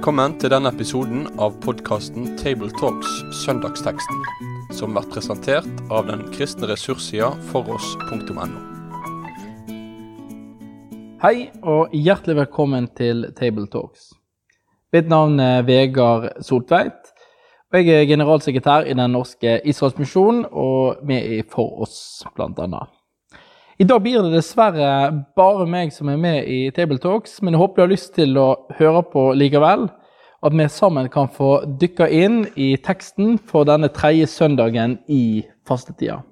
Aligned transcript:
Velkommen 0.00 0.32
til 0.40 0.48
denne 0.48 0.70
episoden 0.72 1.26
av 1.44 1.58
podkasten 1.60 2.30
Tabletalks 2.40 3.18
Søndagsteksten, 3.42 4.22
som 4.72 4.94
blir 4.96 5.04
presentert 5.12 5.82
av 5.92 6.06
den 6.08 6.22
kristne 6.32 6.70
ressurssida 6.70 7.26
foross.no. 7.50 8.46
Hei 11.20 11.50
og 11.60 11.92
hjertelig 11.92 12.38
velkommen 12.38 12.88
til 12.96 13.26
Tabletalks. 13.36 14.14
Mitt 14.96 15.12
navn 15.12 15.36
er 15.36 15.68
Vegard 15.68 16.30
Soltveit. 16.48 17.12
og 17.68 17.76
Jeg 17.82 17.92
er 17.98 18.08
generalsekretær 18.08 18.88
i 18.88 18.96
Den 18.96 19.12
norske 19.12 19.60
Israelsmisjonen 19.68 20.46
og 20.48 21.04
med 21.04 21.28
i 21.28 21.42
For 21.44 21.84
oss, 21.84 22.24
blant 22.32 22.56
annet. 22.58 22.88
I 23.80 23.84
dag 23.88 24.02
blir 24.04 24.20
det 24.20 24.34
dessverre 24.34 24.88
bare 25.40 25.64
meg 25.64 25.88
som 25.94 26.10
er 26.12 26.18
med 26.20 26.48
i 26.52 26.66
Tabletalks, 26.76 27.38
men 27.40 27.54
jeg 27.54 27.62
håper 27.62 27.78
du 27.78 27.82
har 27.86 27.88
lyst 27.94 28.10
til 28.12 28.36
å 28.36 28.48
høre 28.76 29.00
på 29.08 29.22
likevel. 29.32 29.86
At 30.42 30.54
vi 30.56 30.68
sammen 30.68 31.08
kan 31.12 31.28
få 31.28 31.64
dykke 31.80 32.06
inn 32.08 32.46
i 32.56 32.72
teksten 32.80 33.36
for 33.38 33.68
denne 33.68 33.90
tredje 33.92 34.26
søndagen 34.26 34.98
i 35.08 35.44
fastetida. 35.68 36.22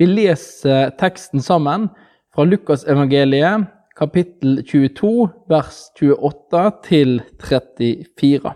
Vi 0.00 0.08
leser 0.08 0.94
teksten 0.98 1.44
sammen 1.44 1.90
fra 2.32 2.46
Lukasevangeliet, 2.48 3.68
kapittel 3.96 4.62
22, 4.64 5.28
vers 5.48 5.90
28 6.00 6.64
til 6.88 7.20
34. 7.44 8.54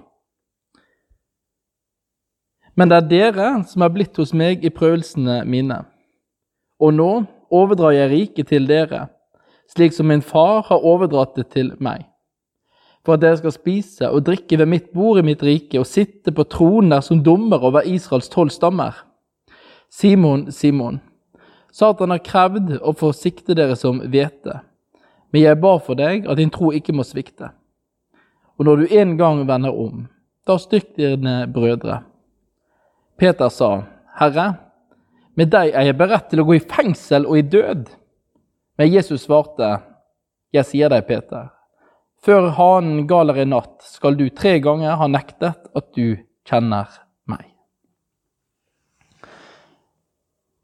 Men 2.77 2.89
det 2.89 2.97
er 2.97 3.11
dere 3.13 3.51
som 3.69 3.85
er 3.85 3.93
blitt 3.93 4.17
hos 4.17 4.33
meg 4.37 4.65
i 4.65 4.73
prøvelsene 4.73 5.43
mine. 5.49 5.83
Og 6.81 6.97
nå 6.97 7.11
overdrar 7.53 7.95
jeg 7.97 8.11
riket 8.11 8.51
til 8.53 8.69
dere, 8.69 9.07
slik 9.73 9.93
som 9.97 10.09
min 10.09 10.25
far 10.25 10.65
har 10.69 10.85
overdratt 10.85 11.37
det 11.37 11.51
til 11.53 11.75
meg. 11.81 12.05
For 13.07 13.15
at 13.15 13.23
dere 13.23 13.39
skal 13.39 13.55
spise 13.55 14.09
og 14.11 14.25
drikke 14.27 14.59
ved 14.59 14.67
mitt 14.67 14.89
bord 14.91 15.21
i 15.21 15.27
mitt 15.27 15.45
rike 15.47 15.79
og 15.79 15.87
sitte 15.87 16.33
på 16.35 16.45
tronen 16.51 16.91
der 16.91 17.05
som 17.07 17.23
dommer 17.23 17.63
over 17.63 17.87
Israels 17.87 18.27
tolv 18.33 18.51
stammer. 18.51 18.99
Simon, 19.95 20.49
Simon, 20.51 20.99
Satan 21.71 22.11
har 22.11 22.25
krevd 22.25 22.73
å 22.83 22.95
få 22.97 23.13
sikte 23.15 23.55
dere 23.55 23.77
som 23.79 24.01
hvete, 24.01 24.59
men 25.31 25.43
jeg 25.43 25.61
ba 25.63 25.77
for 25.79 25.99
deg 25.99 26.27
at 26.27 26.41
din 26.41 26.51
tro 26.51 26.73
ikke 26.75 26.95
må 26.97 27.05
svikte. 27.07 27.53
Og 28.57 28.67
når 28.67 28.83
du 28.83 28.95
en 28.99 29.17
gang 29.21 29.43
vender 29.47 29.75
om, 29.77 30.07
da 30.49 30.57
styrk 30.59 30.95
dine 30.97 31.43
brødre. 31.53 32.01
Peter 33.21 33.53
sa, 33.53 33.71
Herre, 34.17 34.47
med 35.37 35.53
deg 35.53 35.75
er 35.77 35.91
jeg 35.91 35.99
beredt 36.01 36.31
til 36.33 36.41
å 36.41 36.47
gå 36.49 36.57
i 36.57 36.65
fengsel 36.65 37.29
og 37.29 37.39
i 37.39 37.45
død. 37.45 37.91
Men 38.81 38.93
Jesus 38.93 39.27
svarte, 39.29 39.77
Jeg 40.55 40.65
sier 40.65 40.89
deg, 40.89 41.05
Peter, 41.05 41.51
før 42.27 42.49
hanen 42.57 43.05
galer 43.07 43.43
i 43.43 43.49
natt, 43.49 43.79
skal 43.87 44.17
du 44.19 44.27
tre 44.35 44.57
ganger 44.63 44.99
ha 44.99 45.07
nektet 45.11 45.69
at 45.79 45.87
du 45.95 46.17
kjenner 46.47 46.91
meg. 47.31 47.45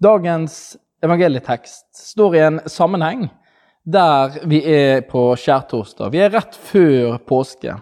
Dagens 0.02 0.74
evangelietekst 1.02 1.86
står 2.10 2.34
i 2.34 2.42
en 2.48 2.58
sammenheng 2.70 3.28
der 3.82 4.40
vi 4.46 4.60
er 4.66 5.02
på 5.06 5.32
skjærtorsdag. 5.38 6.12
Vi 6.14 6.22
er 6.22 6.34
rett 6.34 6.54
før 6.54 7.18
påske. 7.26 7.76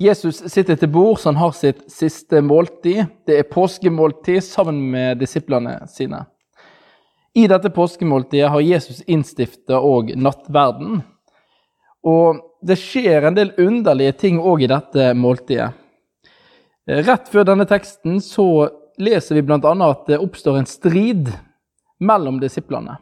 Jesus 0.00 0.42
sitter 0.52 0.76
til 0.76 0.90
bord, 0.92 1.16
så 1.16 1.30
han 1.30 1.40
har 1.40 1.54
sitt 1.56 1.86
siste 1.92 2.42
måltid. 2.44 3.06
Det 3.24 3.38
er 3.40 3.48
påskemåltid 3.48 4.44
sammen 4.44 4.82
med 4.92 5.22
disiplene 5.22 5.78
sine. 5.88 6.26
I 7.36 7.46
dette 7.48 7.72
påskemåltidet 7.72 8.50
har 8.52 8.64
Jesus 8.64 9.00
innstifta 9.08 9.80
òg 9.80 10.12
nattverden. 10.20 11.02
Og 12.06 12.42
det 12.66 12.78
skjer 12.78 13.26
en 13.26 13.36
del 13.36 13.52
underlige 13.58 14.14
ting 14.22 14.38
òg 14.38 14.64
i 14.64 14.70
dette 14.70 15.10
måltidet. 15.18 15.72
Rett 16.86 17.30
før 17.32 17.48
denne 17.48 17.66
teksten 17.66 18.20
så 18.22 18.46
leser 19.02 19.36
vi 19.36 19.42
bl.a. 19.42 19.58
at 19.58 20.06
det 20.06 20.20
oppstår 20.22 20.60
en 20.60 20.68
strid 20.70 21.32
mellom 21.98 22.38
disiplene. 22.40 23.00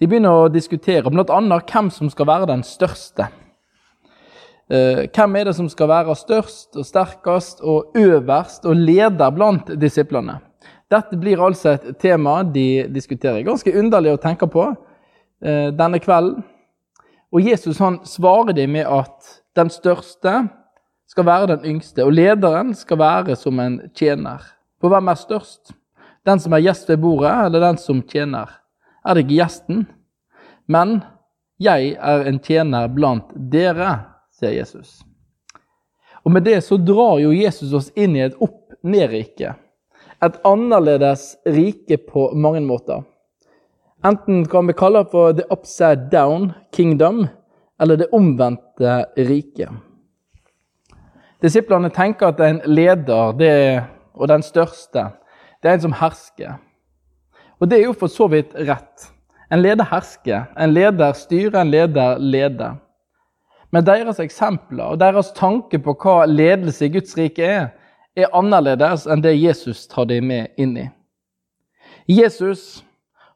De 0.00 0.08
begynner 0.08 0.32
å 0.32 0.50
diskutere 0.50 1.12
bl.a. 1.12 1.38
hvem 1.60 1.90
som 1.94 2.10
skal 2.10 2.28
være 2.28 2.50
den 2.50 2.64
største. 2.66 3.28
Eh, 4.70 5.06
hvem 5.10 5.36
er 5.36 5.50
det 5.50 5.56
som 5.58 5.68
skal 5.70 5.90
være 5.90 6.14
størst 6.18 6.78
og 6.78 6.86
sterkest 6.86 7.62
og 7.66 7.96
øverst 7.98 8.66
og 8.66 8.78
leder 8.78 9.34
blant 9.34 9.70
disiplene? 9.80 10.38
Dette 10.90 11.18
blir 11.18 11.42
altså 11.42 11.76
et 11.76 11.98
tema 12.02 12.40
de 12.42 12.86
diskuterer. 12.90 13.44
Ganske 13.46 13.74
underlig 13.78 14.16
å 14.16 14.22
tenke 14.22 14.50
på 14.50 14.66
eh, 14.70 15.70
denne 15.74 16.02
kvelden. 16.02 16.42
Og 17.30 17.44
Jesus 17.46 17.78
han 17.78 18.00
svarer 18.06 18.54
dem 18.56 18.72
med 18.74 18.88
at 18.90 19.36
den 19.58 19.70
største 19.70 20.48
skal 21.10 21.26
være 21.26 21.50
den 21.52 21.66
yngste, 21.74 22.04
og 22.06 22.14
lederen 22.14 22.74
skal 22.74 22.98
være 23.00 23.36
som 23.38 23.58
en 23.62 23.80
tjener. 23.94 24.42
For 24.80 24.90
hvem 24.92 25.10
er 25.10 25.18
størst? 25.18 25.72
Den 26.26 26.42
som 26.42 26.54
er 26.54 26.62
gjest 26.62 26.90
ved 26.90 27.00
bordet, 27.02 27.32
eller 27.46 27.64
den 27.64 27.78
som 27.82 28.02
tjener? 28.02 28.50
Er 29.06 29.14
det 29.14 29.24
ikke 29.24 29.40
gjesten? 29.40 29.86
Men 30.70 31.00
jeg 31.60 31.96
er 31.98 32.26
en 32.28 32.38
tjener 32.42 32.90
blant 32.92 33.32
dere, 33.52 33.96
sier 34.34 34.54
Jesus. 34.60 35.00
Og 36.24 36.34
med 36.34 36.44
det 36.46 36.60
så 36.66 36.78
drar 36.78 37.18
jo 37.22 37.32
Jesus 37.34 37.72
oss 37.74 37.90
inn 37.98 38.14
i 38.18 38.26
et 38.26 38.38
opp-ned-rike 38.38 39.54
et 40.20 40.40
annerledes 40.44 41.36
rike 41.48 41.96
på 42.08 42.30
mange 42.36 42.60
måter. 42.60 43.04
Enten 44.04 44.46
kan 44.48 44.66
vi 44.66 44.72
kalle 44.72 45.02
det 45.04 45.10
for 45.12 45.32
the 45.36 45.44
upside 45.52 46.08
down 46.12 46.52
kingdom, 46.72 47.26
eller 47.80 47.96
det 47.96 48.08
omvendte 48.12 49.04
riket. 49.16 49.68
Disiplene 51.42 51.90
tenker 51.92 52.32
at 52.32 52.40
en 52.40 52.60
leder, 52.64 53.32
det, 53.36 53.82
og 54.14 54.28
den 54.28 54.42
største, 54.42 55.10
det 55.62 55.68
er 55.68 55.76
en 55.76 55.84
som 55.84 55.96
hersker. 56.00 56.56
Og 57.60 57.68
det 57.68 57.78
er 57.78 57.84
jo 57.90 57.96
for 57.96 58.08
så 58.08 58.28
vidt 58.32 58.56
rett. 58.56 59.10
En 59.52 59.60
leder 59.60 59.84
hersker, 59.84 60.48
en 60.56 60.72
leder 60.72 61.12
styrer, 61.12 61.60
en 61.60 61.70
leder 61.70 62.18
leder. 62.18 62.76
Men 63.70 63.84
deres 63.86 64.18
eksempler 64.18 64.94
og 64.94 65.00
deres 65.00 65.32
tanke 65.36 65.78
på 65.78 65.94
hva 66.00 66.24
ledelse 66.26 66.86
i 66.86 66.92
Guds 66.94 67.16
rike 67.18 67.44
er, 67.44 67.66
er 68.16 68.32
annerledes 68.34 69.04
enn 69.06 69.22
det 69.22 69.36
Jesus 69.36 69.86
tar 69.90 70.08
dem 70.10 70.26
med 70.32 70.50
inn 70.58 70.76
i. 70.76 70.86
Jesus 72.08 72.82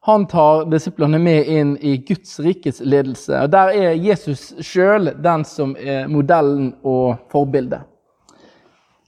han 0.05 0.27
tar 0.27 0.65
disiplene 0.69 1.17
med 1.19 1.47
inn 1.49 1.77
i 1.81 1.97
Guds 1.97 2.39
rikes 2.39 2.79
ledelse. 2.79 3.39
og 3.41 3.49
Der 3.49 3.71
er 3.73 3.93
Jesus 3.97 4.51
sjøl 4.61 5.09
den 5.17 5.45
som 5.45 5.71
er 5.81 6.05
modellen 6.07 6.75
og 6.85 7.15
forbildet. 7.33 7.87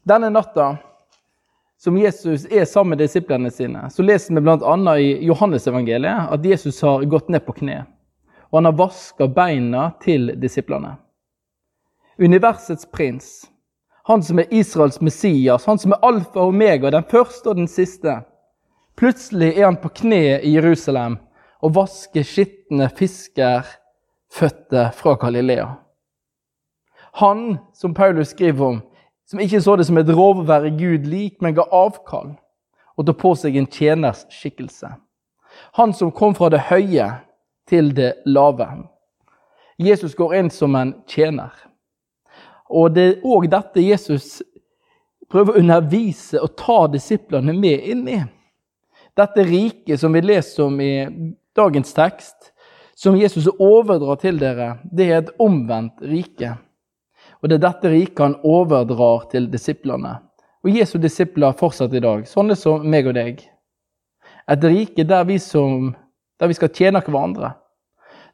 Denne 0.09 0.31
natta 0.33 0.71
som 1.77 1.99
Jesus 2.01 2.47
er 2.49 2.65
sammen 2.65 2.95
med 2.95 3.03
disiplene 3.03 3.51
sine, 3.53 3.83
så 3.93 4.01
leser 4.01 4.33
vi 4.33 4.41
bl.a. 4.41 4.95
i 4.97 5.11
Johannesevangeliet 5.27 6.33
at 6.33 6.45
Jesus 6.45 6.81
har 6.81 7.05
gått 7.05 7.29
ned 7.29 7.45
på 7.45 7.53
kne. 7.59 7.83
Og 8.49 8.57
han 8.57 8.71
har 8.71 8.79
vaska 8.79 9.27
beina 9.27 9.91
til 10.01 10.31
disiplene. 10.41 10.95
Universets 12.17 12.89
prins 12.89 13.45
han 14.07 14.23
som 14.23 14.39
er 14.39 14.53
Israels 14.55 15.01
Messias, 15.01 15.65
han 15.65 15.77
som 15.77 15.91
er 15.91 16.05
alfa 16.07 16.39
og 16.39 16.53
omega, 16.53 16.89
den 16.89 17.03
første 17.11 17.51
og 17.51 17.57
den 17.59 17.67
siste. 17.67 18.13
Plutselig 18.97 19.51
er 19.57 19.65
han 19.65 19.77
på 19.77 19.91
kne 19.93 20.39
i 20.41 20.55
Jerusalem 20.55 21.19
og 21.61 21.75
vasker 21.75 22.25
skitne 22.25 22.87
fiskerføtter 22.97 24.89
fra 24.97 25.13
Galilea. 25.21 25.67
Han 27.21 27.57
som 27.73 27.93
Paulus 27.93 28.33
skriver 28.33 28.65
om, 28.65 28.81
som 29.29 29.39
ikke 29.39 29.61
så 29.61 29.75
det 29.77 29.85
som 29.85 29.97
et 30.01 30.09
rov 30.09 30.41
å 30.41 30.47
være 30.47 30.73
Gud 30.79 31.05
lik, 31.09 31.37
men 31.41 31.53
ga 31.57 31.65
avkall 31.73 32.35
og 32.97 33.05
tok 33.05 33.19
på 33.21 33.33
seg 33.37 33.57
en 33.57 33.69
tjeners 33.69 34.23
skikkelse. 34.33 34.89
Han 35.77 35.93
som 35.93 36.11
kom 36.11 36.33
fra 36.37 36.49
det 36.53 36.65
høye 36.69 37.09
til 37.69 37.91
det 37.93 38.15
lave. 38.25 38.67
Jesus 39.77 40.15
går 40.17 40.35
inn 40.39 40.49
som 40.53 40.75
en 40.75 40.95
tjener. 41.09 41.53
Og 42.69 42.95
det 42.95 43.05
er 43.05 43.27
òg 43.29 43.45
dette 43.51 43.83
Jesus 43.83 44.39
prøver 45.29 45.53
å 45.53 45.61
undervise 45.61 46.41
og 46.41 46.55
ta 46.57 46.79
disiplene 46.91 47.53
med 47.53 47.85
inn 47.93 48.03
i. 48.09 48.19
Dette 49.17 49.43
riket 49.43 49.99
som 49.99 50.13
vi 50.13 50.21
leser 50.21 50.67
om 50.67 50.81
i 50.81 51.07
dagens 51.57 51.93
tekst, 51.93 52.51
som 52.97 53.17
Jesus 53.17 53.47
overdrar 53.57 54.19
til 54.21 54.39
dere, 54.41 54.77
det 54.83 55.09
er 55.09 55.19
et 55.21 55.35
omvendt 55.41 56.01
rike. 56.05 56.55
Og 57.41 57.49
det 57.49 57.57
er 57.57 57.65
dette 57.67 57.91
riket 57.93 58.23
han 58.23 58.37
overdrar 58.45 59.27
til 59.31 59.49
disiplene. 59.51 60.17
Og 60.65 60.73
Jesu 60.73 60.97
disipler 61.01 61.57
fortsatt 61.57 61.93
i 61.93 62.01
dag, 62.01 62.25
sånne 62.29 62.57
som 62.57 62.85
meg 62.85 63.09
og 63.09 63.17
deg. 63.17 63.41
Et 64.49 64.63
rike 64.63 65.05
der 65.05 65.25
vi, 65.29 65.37
som, 65.41 65.91
der 66.39 66.49
vi 66.49 66.57
skal 66.57 66.73
tjene 66.73 67.01
hverandre. 67.05 67.53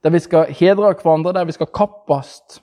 Der 0.04 0.12
vi 0.12 0.20
skal 0.24 0.52
hedre 0.52 0.94
hverandre, 1.00 1.34
der 1.36 1.48
vi 1.48 1.56
skal 1.56 1.72
kappes 1.72 2.60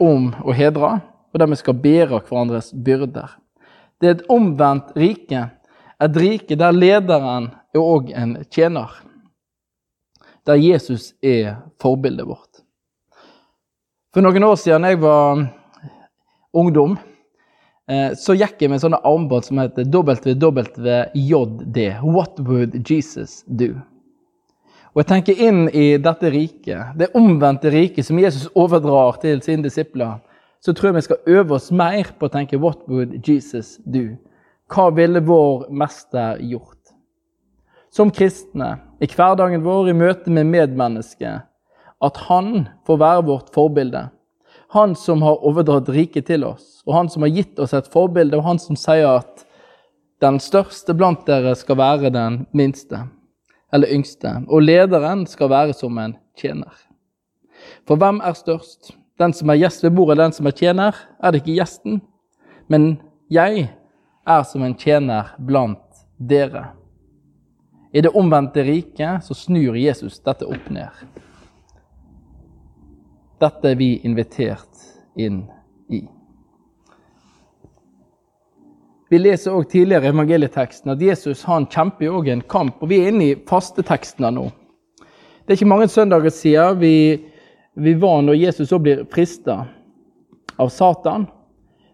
om 0.00 0.30
å 0.42 0.54
hedre, 0.56 0.96
og 1.30 1.38
der 1.38 1.50
vi 1.50 1.58
skal 1.60 1.78
bære 1.78 2.22
hverandres 2.26 2.72
byrder. 2.74 3.36
Det 4.00 4.08
er 4.08 4.16
et 4.16 4.28
omvendt 4.32 4.94
rike, 4.98 5.46
et 6.00 6.16
rike 6.16 6.56
der 6.56 6.72
lederen 6.72 7.50
er 7.74 7.80
òg 7.80 8.10
en 8.16 8.38
tjener. 8.50 8.90
Der 10.48 10.56
Jesus 10.56 11.12
er 11.22 11.60
forbildet 11.80 12.26
vårt. 12.28 12.62
For 14.10 14.24
noen 14.24 14.42
år 14.42 14.56
siden 14.58 14.88
jeg 14.88 14.98
var 15.02 15.44
ungdom, 16.56 16.96
eh, 17.86 18.16
så 18.18 18.34
gikk 18.34 18.62
jeg 18.62 18.72
med 18.72 18.82
sånne 18.82 18.98
armbånd 19.06 19.46
som 19.46 19.60
heter 19.62 19.86
WWJD. 19.86 21.78
What 22.02 22.40
would 22.40 22.80
Jesus 22.90 23.44
do? 23.46 23.76
Og 24.90 25.04
jeg 25.04 25.10
tenker 25.12 25.42
inn 25.46 25.68
i 25.70 25.94
dette 26.02 26.32
riket, 26.34 26.96
det 26.98 27.12
omvendte 27.14 27.70
riket 27.70 28.08
som 28.08 28.18
Jesus 28.18 28.48
overdrar 28.58 29.20
til 29.22 29.38
sine 29.44 29.62
disipler, 29.62 30.18
så 30.60 30.74
tror 30.74 30.90
jeg 30.90 30.96
vi 30.96 31.06
skal 31.06 31.36
øve 31.38 31.54
oss 31.54 31.70
mer 31.70 32.10
på 32.18 32.26
å 32.26 32.32
tenke 32.32 32.58
What 32.58 32.82
would 32.90 33.14
Jesus 33.22 33.78
do? 33.86 34.16
Hva 34.70 34.90
ville 34.94 35.20
vår 35.26 35.66
mester 35.74 36.38
gjort? 36.46 36.76
Som 37.90 38.12
kristne, 38.14 38.76
i 39.02 39.08
hverdagen 39.10 39.64
vår, 39.64 39.90
i 39.90 39.96
møte 39.98 40.30
med 40.30 40.46
medmennesket, 40.46 41.46
at 42.00 42.20
han 42.28 42.68
får 42.86 43.00
være 43.02 43.24
vårt 43.26 43.48
forbilde. 43.54 44.04
Han 44.70 44.94
som 44.94 45.24
har 45.26 45.42
overdratt 45.46 45.90
riket 45.90 46.28
til 46.30 46.46
oss, 46.46 46.84
og 46.86 46.94
han 46.94 47.10
som 47.10 47.26
har 47.26 47.32
gitt 47.34 47.58
oss 47.58 47.74
et 47.74 47.90
forbilde, 47.90 48.38
og 48.38 48.46
han 48.46 48.62
som 48.62 48.78
sier 48.78 49.08
at 49.18 49.42
den 50.22 50.38
største 50.38 50.94
blant 50.94 51.26
dere 51.26 51.56
skal 51.58 51.80
være 51.80 52.12
den 52.14 52.44
minste 52.54 53.08
eller 53.74 53.90
yngste, 53.90 54.36
og 54.46 54.62
lederen 54.62 55.26
skal 55.26 55.50
være 55.50 55.74
som 55.74 55.98
en 55.98 56.14
tjener. 56.38 56.70
For 57.88 57.98
hvem 57.98 58.22
er 58.22 58.38
størst? 58.38 58.94
Den 59.20 59.34
som 59.36 59.50
er 59.50 59.58
gjest 59.60 59.82
ved 59.84 59.94
bordet, 59.98 60.20
den 60.20 60.32
som 60.32 60.46
er 60.46 60.54
tjener? 60.56 60.96
Er 61.18 61.32
det 61.32 61.42
ikke 61.42 61.58
gjesten? 61.58 62.00
Men 62.70 63.00
jeg 63.30 63.68
er 64.30 64.44
som 64.46 64.62
en 64.62 64.76
tjener 64.78 65.32
blant 65.38 66.04
dere. 66.16 66.70
I 67.92 68.00
det 68.00 68.12
omvendte 68.14 68.62
riket 68.62 69.24
så 69.26 69.34
snur 69.34 69.76
Jesus 69.76 70.20
dette 70.22 70.46
opp 70.46 70.70
ned. 70.70 70.94
Dette 73.40 73.72
er 73.72 73.78
vi 73.80 73.94
invitert 74.06 74.84
inn 75.18 75.42
i. 75.90 76.04
Vi 79.10 79.18
leser 79.18 79.56
også 79.56 79.72
tidligere 79.72 80.06
i 80.06 80.12
evangelieteksten 80.12 80.92
at 80.92 81.02
Jesus 81.02 81.42
han 81.48 81.66
kjemper 81.66 82.06
jo 82.06 82.22
en 82.30 82.44
kamp. 82.46 82.76
og 82.78 82.92
Vi 82.92 83.00
er 83.00 83.10
inne 83.10 83.24
i 83.32 83.38
fastetekstene 83.48 84.30
nå. 84.36 84.46
Det 85.42 85.56
er 85.56 85.58
ikke 85.58 85.72
mange 85.72 85.88
søndager 85.90 86.30
siden 86.30 86.78
vi, 86.78 86.94
vi 87.74 87.94
var 87.98 88.20
når 88.22 88.38
Jesus 88.38 88.68
også 88.68 88.78
blir 88.78 89.02
frista 89.10 89.64
av 90.60 90.70
Satan, 90.70 91.26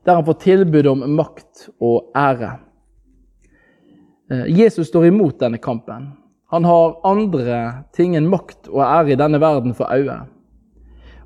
der 0.07 0.15
han 0.15 0.27
får 0.27 0.39
tilbud 0.45 0.87
om 0.87 1.03
makt 1.17 1.67
og 1.83 2.13
ære. 2.17 2.53
Eh, 4.31 4.47
Jesus 4.61 4.89
står 4.89 5.09
imot 5.11 5.41
denne 5.43 5.59
kampen. 5.59 6.13
Han 6.51 6.65
har 6.65 7.01
andre 7.07 7.61
ting 7.97 8.15
enn 8.15 8.29
makt 8.31 8.71
og 8.71 8.85
ære 8.87 9.17
i 9.17 9.19
denne 9.19 9.41
verden 9.43 9.75
for 9.75 9.91
øye. 9.91 10.21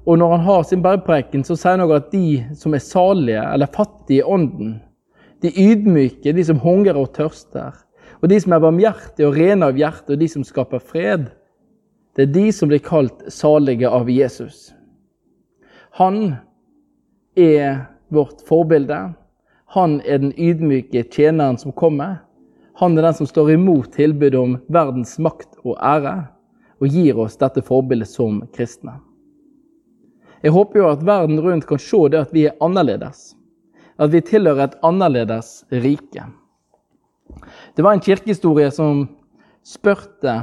Og 0.09 0.17
når 0.19 0.31
han 0.37 0.47
har 0.47 0.62
sin 0.65 0.82
bergpreken, 0.82 1.44
så 1.44 1.59
sier 1.61 1.77
han 1.77 1.85
også 1.85 1.99
at 2.00 2.12
de 2.15 2.56
som 2.56 2.75
er 2.75 2.85
salige 2.85 3.43
eller 3.53 3.69
fattige 3.69 4.23
i 4.23 4.25
ånden, 4.25 4.79
de 5.44 5.53
ydmyke, 5.53 6.33
de 6.33 6.44
som 6.44 6.61
hungrer 6.61 6.97
og 6.97 7.12
tørster, 7.17 7.76
og 8.21 8.29
de 8.33 8.41
som 8.41 8.53
er 8.53 8.65
barmhjertige 8.65 9.29
og 9.29 9.37
rene 9.37 9.69
av 9.69 9.76
hjerte, 9.76 10.15
og 10.15 10.21
de 10.21 10.29
som 10.29 10.44
skaper 10.44 10.81
fred, 10.81 11.29
det 12.17 12.26
er 12.26 12.33
de 12.33 12.49
som 12.53 12.69
blir 12.73 12.83
kalt 12.85 13.23
salige 13.33 13.88
av 13.88 14.09
Jesus. 14.11 14.71
Han 16.00 16.41
er 17.37 17.89
vårt 18.11 18.45
forbilde. 18.47 18.99
Han 19.75 20.01
er 20.05 20.23
den 20.23 20.35
ydmyke 20.37 21.05
tjeneren 21.11 21.59
som 21.59 21.73
kommer. 21.73 22.21
Han 22.81 22.99
er 22.99 23.09
den 23.09 23.19
som 23.19 23.29
står 23.29 23.55
imot 23.57 23.93
tilbudet 23.97 24.41
om 24.41 24.59
verdens 24.73 25.19
makt 25.19 25.61
og 25.65 25.77
ære, 25.79 26.17
og 26.81 26.89
gir 26.89 27.19
oss 27.21 27.37
dette 27.41 27.62
forbildet 27.62 28.09
som 28.09 28.41
kristne. 28.55 28.99
Jeg 30.43 30.57
håper 30.57 30.81
jo 30.81 30.89
at 30.89 31.05
verden 31.05 31.41
rundt 31.45 31.69
kan 31.69 31.79
se 31.79 32.07
det 32.11 32.25
at 32.25 32.33
vi 32.33 32.47
er 32.49 32.57
annerledes 32.65 33.31
at 34.01 34.12
vi 34.15 34.23
tilhører 34.25 34.71
et 34.71 34.79
annerledes 34.87 35.65
rike. 35.71 36.25
Det 37.77 37.85
var 37.85 37.95
en 37.95 38.05
kirkehistorie 38.05 38.71
som 38.73 39.05
spurte 39.67 40.41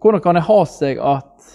hvordan 0.00 0.22
kan 0.24 0.38
det 0.38 0.46
ha 0.46 0.58
seg 0.68 1.00
at 1.02 1.52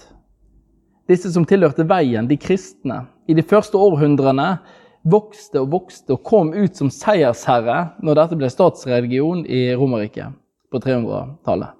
disse 1.10 1.32
som 1.34 1.46
tilhørte 1.48 1.86
veien, 1.88 2.28
de 2.30 2.38
kristne, 2.40 3.06
i 3.28 3.36
de 3.36 3.44
første 3.44 3.78
århundrene 3.78 4.60
vokste 5.02 5.62
og 5.64 5.72
vokste 5.74 6.16
og 6.16 6.24
kom 6.28 6.52
ut 6.54 6.78
som 6.78 6.92
seiersherre 6.94 7.92
når 8.04 8.20
dette 8.20 8.38
ble 8.40 8.50
statsreligion 8.52 9.46
i 9.50 9.72
Romerriket 9.78 10.34
på 10.72 10.82
300-tallet. 10.82 11.78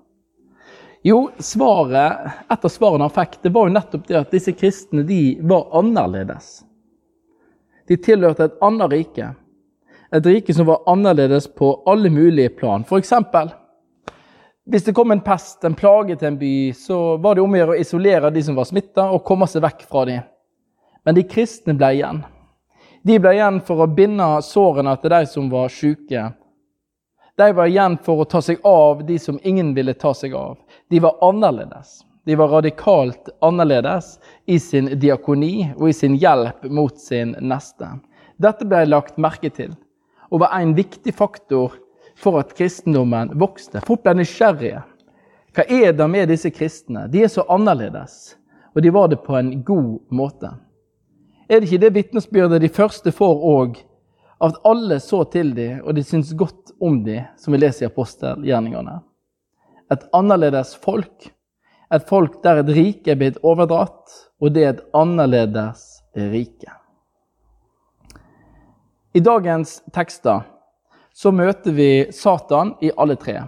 Jo, 1.02 1.32
svaret, 1.42 2.34
et 2.52 2.66
av 2.66 2.70
svarene 2.70 3.08
han 3.08 3.14
fikk, 3.14 3.40
det 3.42 3.50
var 3.54 3.66
jo 3.66 3.74
nettopp 3.74 4.04
det 4.10 4.20
at 4.20 4.34
disse 4.34 4.54
kristne 4.54 5.02
de 5.08 5.40
var 5.50 5.72
annerledes. 5.78 6.60
De 7.90 7.98
tilhørte 7.98 8.46
et 8.46 8.60
annet 8.62 8.92
rike. 8.94 9.32
Et 10.14 10.28
rike 10.28 10.54
som 10.54 10.68
var 10.70 10.84
annerledes 10.92 11.48
på 11.58 11.72
alle 11.90 12.12
mulige 12.14 12.52
plan. 12.54 12.86
F.eks. 12.86 13.14
hvis 14.70 14.86
det 14.86 14.94
kom 14.94 15.12
en 15.12 15.24
pest, 15.26 15.64
en 15.66 15.78
plage 15.78 16.20
til 16.20 16.30
en 16.30 16.38
by, 16.38 16.54
så 16.78 17.18
var 17.18 17.36
det 17.36 17.42
om 17.42 17.56
å 17.56 17.62
gjøre 17.64 17.78
å 17.78 17.82
isolere 17.82 18.30
de 18.30 18.44
som 18.46 18.60
var 18.60 18.70
smitta, 18.70 19.08
og 19.10 19.26
komme 19.26 19.50
seg 19.50 19.66
vekk 19.66 19.88
fra 19.90 20.06
dem. 20.06 20.22
Men 21.02 21.18
de 21.18 21.26
kristne 21.26 21.74
ble 21.74 21.96
igjen. 21.98 22.22
De 23.02 23.18
ble 23.20 23.34
igjen 23.34 23.58
for 23.66 23.82
å 23.82 23.90
binde 23.90 24.28
sårene 24.46 24.94
til 25.02 25.14
de 25.14 25.26
som 25.30 25.50
var 25.50 25.72
syke. 25.74 26.28
De 27.38 27.48
var 27.58 27.70
igjen 27.70 27.98
for 28.06 28.22
å 28.22 28.28
ta 28.30 28.42
seg 28.46 28.62
av 28.68 29.02
de 29.08 29.18
som 29.20 29.40
ingen 29.44 29.74
ville 29.74 29.96
ta 29.98 30.14
seg 30.14 30.36
av. 30.38 30.60
De 30.90 31.00
var 31.02 31.18
annerledes. 31.26 32.04
De 32.26 32.38
var 32.38 32.52
radikalt 32.54 33.32
annerledes 33.42 34.20
i 34.46 34.60
sin 34.62 34.92
diakoni 35.02 35.72
og 35.80 35.88
i 35.90 35.96
sin 35.98 36.20
hjelp 36.22 36.68
mot 36.70 37.00
sin 37.02 37.34
neste. 37.42 37.90
Dette 38.38 38.68
ble 38.70 38.84
lagt 38.86 39.18
merke 39.18 39.50
til 39.50 39.74
og 40.30 40.44
var 40.46 40.54
en 40.60 40.76
viktig 40.78 41.16
faktor 41.18 41.74
for 42.16 42.38
at 42.40 42.54
kristendommen 42.56 43.34
vokste. 43.42 43.82
Folk 43.88 44.06
ble 44.06 44.20
nysgjerrige. 44.22 44.84
Hva 45.58 45.66
er 45.66 45.96
det 45.98 46.08
med 46.08 46.30
disse 46.32 46.54
kristne? 46.54 47.08
De 47.12 47.26
er 47.26 47.32
så 47.34 47.44
annerledes, 47.52 48.38
og 48.72 48.86
de 48.86 48.94
var 48.94 49.10
det 49.12 49.20
på 49.26 49.36
en 49.36 49.56
god 49.68 49.98
måte. 50.14 50.54
Er 51.52 51.60
det 51.60 51.68
ikke 51.68 51.82
det 51.84 51.96
vitnesbyrdet 51.98 52.62
de 52.64 52.70
første 52.72 53.12
får 53.12 53.42
òg, 53.44 53.80
at 54.42 54.60
alle 54.64 55.02
så 55.04 55.26
til 55.34 55.50
dem, 55.52 55.82
og 55.84 55.98
de 55.98 56.04
syntes 56.08 56.32
godt 56.40 56.72
om 56.80 57.02
dem, 57.04 57.26
som 57.36 57.52
vi 57.52 57.60
leser 57.60 57.84
i 57.86 57.90
apostelgjerningene? 57.90 59.02
Et 59.92 60.06
annerledes 60.16 60.72
folk. 60.80 61.28
Et 61.92 62.06
folk 62.08 62.38
der 62.46 62.62
et 62.62 62.72
rike 62.72 63.12
er 63.12 63.20
blitt 63.20 63.42
overdratt, 63.44 64.16
og 64.40 64.56
det 64.56 64.64
er 64.64 64.72
et 64.78 64.86
annerledes 64.96 65.84
rike. 66.16 66.72
I 69.12 69.20
dagens 69.20 69.82
tekster 69.92 70.46
så 71.12 71.34
møter 71.36 71.76
vi 71.76 71.90
Satan 72.16 72.78
i 72.80 72.94
alle 72.96 73.20
tre. 73.20 73.42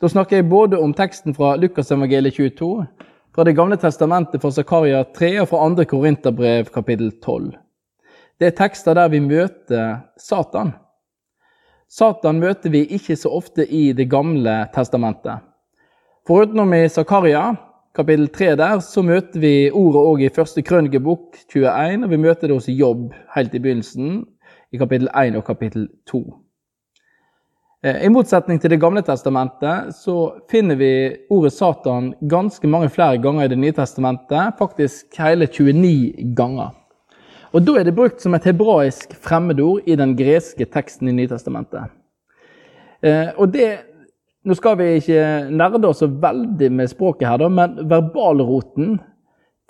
Da 0.00 0.08
snakker 0.08 0.40
jeg 0.40 0.48
både 0.48 0.80
om 0.80 0.96
teksten 0.96 1.36
fra 1.36 1.58
Lukasevangeliet 1.60 2.40
22, 2.40 2.86
fra 3.38 3.44
Det 3.44 3.52
gamle 3.52 3.76
testamentet 3.78 4.42
fra 4.42 4.50
Zakaria 4.50 5.04
3 5.14 5.28
og 5.38 5.44
fra 5.46 5.66
2. 5.70 5.84
Korinterbrev 5.86 6.72
kapittel 6.74 7.12
12. 7.22 7.52
Det 8.34 8.48
er 8.48 8.56
tekster 8.58 8.98
der 8.98 9.12
vi 9.12 9.20
møter 9.22 10.00
Satan. 10.18 10.72
Satan 11.86 12.40
møter 12.42 12.74
vi 12.74 12.80
ikke 12.96 13.14
så 13.14 13.30
ofte 13.30 13.62
i 13.62 13.92
Det 13.92 14.08
gamle 14.10 14.66
testamentet. 14.74 15.38
Forutenom 16.26 16.74
i 16.74 16.88
Zakaria 16.88 17.54
kapittel 17.94 18.26
3 18.26 18.56
der, 18.56 18.80
så 18.80 19.06
møter 19.06 19.38
vi 19.38 19.70
ordet 19.70 20.02
òg 20.02 20.26
i 20.26 20.34
første 20.34 20.62
krønikebok 20.62 21.38
21, 21.46 22.04
og 22.04 22.10
vi 22.10 22.16
møter 22.18 22.48
det 22.48 22.58
hos 22.58 22.68
Jobb 22.68 23.14
helt 23.36 23.54
i 23.54 23.62
begynnelsen, 23.62 24.24
i 24.72 24.82
kapittel 24.82 25.14
1 25.14 25.38
og 25.38 25.46
kapittel 25.46 25.86
2. 26.10 26.24
Eh, 27.84 28.04
I 28.04 28.08
motsetning 28.10 28.58
til 28.58 28.72
Det 28.72 28.80
gamle 28.82 29.04
testamentet 29.06 29.92
så 29.94 30.16
finner 30.50 30.78
vi 30.80 30.90
ordet 31.30 31.52
Satan 31.54 32.10
ganske 32.26 32.66
mange 32.66 32.88
flere 32.90 33.20
ganger 33.22 33.44
i 33.44 33.52
Det 33.52 33.58
nye 33.58 33.72
testamentet, 33.76 34.58
faktisk 34.58 35.14
hele 35.18 35.46
29 35.46 36.34
ganger. 36.34 36.72
Og 37.54 37.62
Da 37.62 37.78
er 37.78 37.84
det 37.84 37.94
brukt 37.94 38.20
som 38.20 38.34
et 38.34 38.44
hebraisk 38.44 39.14
fremmedord 39.22 39.86
i 39.86 39.94
den 39.94 40.16
greske 40.16 40.66
teksten 40.66 41.08
i 41.08 41.12
Nytestamentet. 41.12 41.90
Eh, 43.02 43.28
og 43.38 43.52
det, 43.52 43.78
Nå 44.44 44.54
skal 44.54 44.76
vi 44.78 44.84
ikke 44.96 45.50
nerde 45.50 45.88
oss 45.88 45.98
så 45.98 46.06
veldig 46.06 46.72
med 46.72 46.88
språket 46.88 47.28
her, 47.28 47.38
da, 47.38 47.48
men 47.48 47.76
verbalroten 47.90 48.98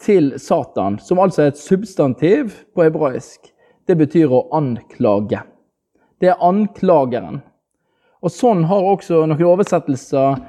til 0.00 0.38
Satan, 0.38 0.98
som 0.98 1.18
altså 1.18 1.42
er 1.42 1.46
et 1.48 1.58
substantiv 1.58 2.52
på 2.74 2.84
hebraisk, 2.84 3.50
det 3.88 3.96
betyr 3.98 4.30
å 4.30 4.48
anklage. 4.52 5.40
Det 6.20 6.28
er 6.28 6.44
anklageren. 6.44 7.40
Og 8.22 8.32
Sånn 8.34 8.64
har 8.66 8.86
også 8.92 9.22
noen 9.26 9.44
oversettelser 9.46 10.40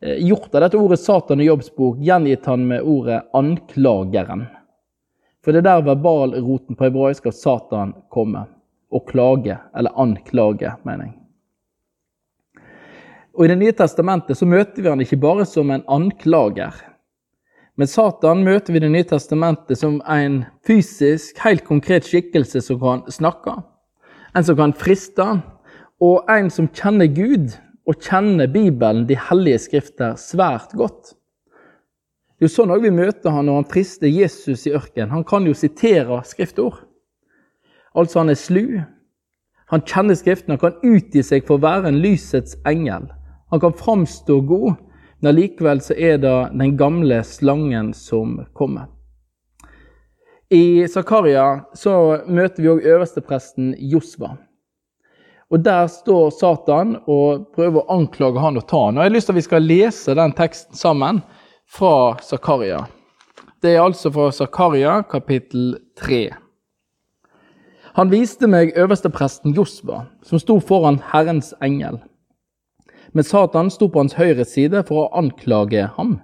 eh, 0.00 0.18
gjort 0.26 0.54
av 0.54 0.64
dette 0.64 0.80
ordet 0.80 1.00
Satan 1.00 1.40
i 1.40 1.46
Jobbs 1.46 1.70
bok, 1.76 2.00
gjengitt 2.02 2.46
han 2.50 2.66
med 2.68 2.82
ordet 2.82 3.22
'anklageren'. 3.32 4.48
For 5.42 5.52
det 5.52 5.62
er 5.62 5.68
der 5.68 5.86
verbalroten 5.86 6.76
på 6.78 6.86
hebraisk 6.86 7.26
av 7.26 7.34
Satan 7.34 7.94
kommer. 8.10 8.46
Å 8.92 9.00
klage, 9.08 9.56
eller 9.74 9.94
anklage, 9.96 10.76
mener 10.84 11.06
jeg. 11.06 11.14
Og 13.34 13.44
I 13.44 13.48
Det 13.48 13.58
nye 13.58 13.72
testamentet 13.72 14.36
så 14.36 14.46
møter 14.46 14.82
vi 14.82 14.88
han 14.88 15.00
ikke 15.00 15.20
bare 15.20 15.46
som 15.48 15.70
en 15.70 15.84
anklager, 15.88 16.74
men 17.80 17.88
Satan 17.88 18.44
møter 18.44 18.72
vi 18.72 18.76
i 18.76 18.84
Det 18.84 18.90
nye 18.92 19.08
testamentet 19.08 19.78
som 19.80 20.02
en 20.06 20.44
fysisk, 20.66 21.38
helt 21.40 21.64
konkret 21.64 22.04
skikkelse 22.04 22.60
som 22.60 22.80
kan 22.80 23.02
snakke. 23.08 23.62
en 24.34 24.44
som 24.44 24.56
kan 24.56 24.72
friste, 24.72 25.42
og 26.02 26.30
en 26.30 26.50
som 26.50 26.66
kjenner 26.74 27.10
Gud 27.14 27.52
og 27.86 27.98
kjenner 28.02 28.50
Bibelen, 28.50 29.04
de 29.06 29.18
hellige 29.18 29.60
skrifter, 29.68 30.16
svært 30.18 30.74
godt. 30.78 31.14
Det 32.38 32.46
er 32.46 32.50
jo 32.50 32.54
sånn 32.56 32.72
også 32.74 32.82
vi 32.88 32.94
møter 32.94 33.34
han 33.34 33.46
når 33.46 33.60
han 33.60 33.68
prister 33.70 34.10
Jesus 34.10 34.66
i 34.66 34.74
ørkenen. 34.74 35.12
Han 35.14 35.26
kan 35.26 35.46
jo 35.46 35.54
sitere 35.54 36.18
skriftord. 36.26 36.80
Altså, 37.94 38.22
han 38.22 38.32
er 38.32 38.38
slu. 38.40 38.80
Han 39.72 39.84
kjenner 39.88 40.16
Skriften, 40.18 40.52
han 40.52 40.60
kan 40.60 40.80
utgi 40.84 41.22
seg 41.24 41.46
for 41.46 41.56
å 41.56 41.62
være 41.62 41.88
en 41.88 42.00
lysets 42.02 42.58
engel. 42.68 43.06
Han 43.54 43.60
kan 43.62 43.76
framstå 43.76 44.40
god, 44.48 44.74
men 45.20 45.30
allikevel 45.30 45.80
så 45.80 45.94
er 45.96 46.18
det 46.20 46.34
den 46.58 46.74
gamle 46.76 47.22
slangen 47.24 47.92
som 47.96 48.40
kommer. 48.58 48.90
I 50.52 50.84
Zakaria 50.92 51.62
så 51.78 51.94
møter 52.28 52.60
vi 52.60 52.72
òg 52.74 52.84
øverstepresten 52.84 53.72
Josva. 53.78 54.34
Og 55.52 55.60
Der 55.60 55.86
står 55.86 56.30
Satan 56.32 56.96
og 57.06 57.48
prøver 57.52 57.82
å 57.82 57.98
anklage 57.98 58.40
han 58.40 58.56
og 58.56 58.64
ta 58.68 58.86
han. 58.86 58.96
Og 58.96 59.04
Jeg 59.04 59.10
har 59.10 59.16
lyst 59.16 59.28
til 59.28 59.34
at 59.34 59.40
vi 59.40 59.48
skal 59.48 59.66
lese 59.68 60.14
den 60.16 60.32
teksten 60.32 60.76
sammen 60.76 61.20
fra 61.68 62.16
Zakaria. 62.24 62.86
Det 63.62 63.74
er 63.74 63.82
altså 63.82 64.10
fra 64.10 64.30
Zakaria 64.32 65.02
kapittel 65.02 65.76
3. 66.00 66.30
Han 68.00 68.08
viste 68.08 68.48
meg 68.48 68.72
øverstepresten 68.80 69.52
Josva, 69.52 70.06
som 70.24 70.40
sto 70.40 70.56
foran 70.60 71.02
Herrens 71.12 71.52
engel. 71.60 72.00
Men 73.12 73.24
Satan 73.24 73.68
sto 73.70 73.90
på 73.92 74.00
hans 74.00 74.16
høyre 74.16 74.46
side 74.48 74.80
for 74.88 75.04
å 75.04 75.20
anklage 75.20 75.84
ham. 75.98 76.16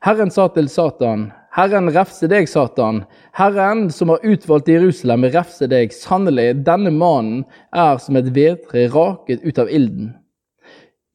Herren 0.00 0.32
sa 0.32 0.48
til 0.48 0.70
Satan, 0.72 1.28
Herren 1.60 1.90
refse 1.92 2.24
deg, 2.24 2.46
Satan. 2.48 3.02
Herren 3.36 3.90
som 3.92 4.08
har 4.08 4.22
utvalgt 4.24 4.68
Jerusalem, 4.68 5.26
refse 5.28 5.66
deg. 5.68 5.92
Sannelig, 5.92 6.54
denne 6.64 6.88
mannen 6.88 7.42
er 7.76 7.98
som 8.00 8.16
et 8.16 8.30
vedtre 8.32 8.86
raket 8.88 9.42
ut 9.44 9.58
av 9.60 9.68
ilden. 9.68 10.14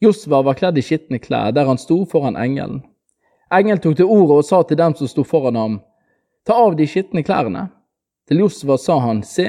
Josva 0.06 0.44
var 0.46 0.58
kledd 0.60 0.78
i 0.78 0.84
skitne 0.86 1.18
klær, 1.24 1.50
der 1.56 1.66
han 1.66 1.82
sto 1.82 2.04
foran 2.12 2.38
engelen. 2.38 2.84
Engelen 3.50 3.82
tok 3.82 3.96
til 3.98 4.12
orde 4.12 4.38
og 4.38 4.46
sa 4.46 4.60
til 4.62 4.78
dem 4.78 4.94
som 5.00 5.10
sto 5.10 5.26
foran 5.26 5.58
ham, 5.58 5.80
ta 6.46 6.60
av 6.68 6.78
de 6.78 6.86
skitne 6.86 7.26
klærne. 7.26 7.64
Til 8.30 8.44
Josva 8.44 8.78
sa 8.78 9.00
han, 9.02 9.24
se, 9.26 9.48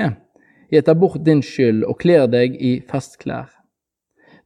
jeg 0.73 0.87
tar 0.87 0.97
bort 0.97 1.21
din 1.27 1.43
skyld 1.45 1.85
og 1.85 1.99
kler 2.01 2.25
deg 2.25 2.57
i 2.57 2.79
festklær. 2.89 3.51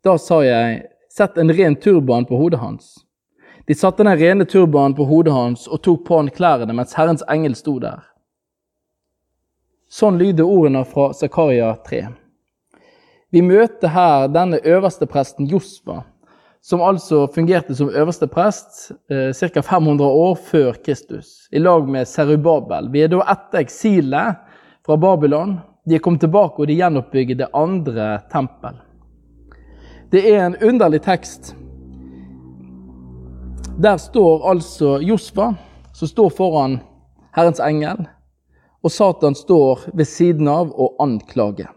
Da 0.02 0.16
sa 0.18 0.40
jeg, 0.42 0.82
sett 1.14 1.38
en 1.38 1.54
ren 1.54 1.78
turban 1.78 2.26
på 2.26 2.42
hodet 2.42 2.58
hans. 2.58 2.96
De 3.70 3.74
satte 3.74 4.02
den 4.02 4.16
rene 4.18 4.44
turbanen 4.44 4.96
på 4.98 5.04
hodet 5.06 5.30
hans 5.30 5.68
og 5.70 5.78
tok 5.86 6.00
på 6.08 6.16
han 6.18 6.28
klærne 6.34 6.74
mens 6.74 6.96
Herrens 6.98 7.22
engel 7.30 7.52
sto 7.54 7.76
der. 7.78 8.00
Sånn 9.86 10.18
lyder 10.18 10.42
ordene 10.42 10.80
fra 10.90 11.12
Zakaria 11.14 11.68
3. 11.86 12.00
Vi 13.30 13.44
møter 13.46 13.92
her 13.94 14.26
denne 14.34 14.58
øverste 14.66 15.06
presten 15.06 15.46
Josfa, 15.46 16.00
som 16.58 16.82
altså 16.82 17.28
fungerte 17.30 17.78
som 17.78 17.94
øverste 17.94 18.26
prest 18.26 18.90
eh, 19.06 19.30
ca. 19.38 19.62
500 19.62 20.18
år 20.24 20.34
før 20.50 20.82
Kristus, 20.82 21.46
i 21.54 21.62
lag 21.62 21.86
med 21.86 22.10
Serubabel. 22.10 22.90
Vi 22.90 23.06
er 23.06 23.14
da 23.14 23.22
etter 23.36 23.62
eksilet 23.62 24.42
fra 24.82 24.98
Babylon. 24.98 25.60
De 25.86 25.94
er 25.94 26.02
kommet 26.02 26.26
tilbake, 26.26 26.58
og 26.58 26.66
de 26.66 26.80
gjenoppbygger 26.82 27.44
det 27.44 27.52
andre 27.54 28.16
tempel. 28.34 28.82
Det 30.10 30.26
er 30.26 30.48
en 30.48 30.58
underlig 30.58 31.04
tekst 31.06 31.54
der 33.80 33.96
står 33.96 34.50
altså 34.50 34.98
Josfa, 35.00 35.54
som 35.92 36.08
står 36.08 36.30
foran 36.30 36.80
Herrens 37.32 37.60
engel, 37.60 38.02
og 38.84 38.92
Satan 38.92 39.34
står 39.34 39.86
ved 39.92 40.08
siden 40.08 40.48
av 40.48 40.74
og 40.76 40.98
anklager. 41.00 41.70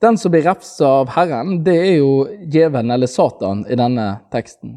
Den 0.00 0.18
som 0.20 0.32
blir 0.32 0.44
refsa 0.44 0.90
av 1.00 1.14
Herren, 1.14 1.62
det 1.64 1.76
er 1.76 1.94
jo 1.98 2.10
djevelen 2.52 2.92
eller 2.94 3.08
Satan 3.08 3.64
i 3.64 3.78
denne 3.80 4.10
teksten. 4.32 4.76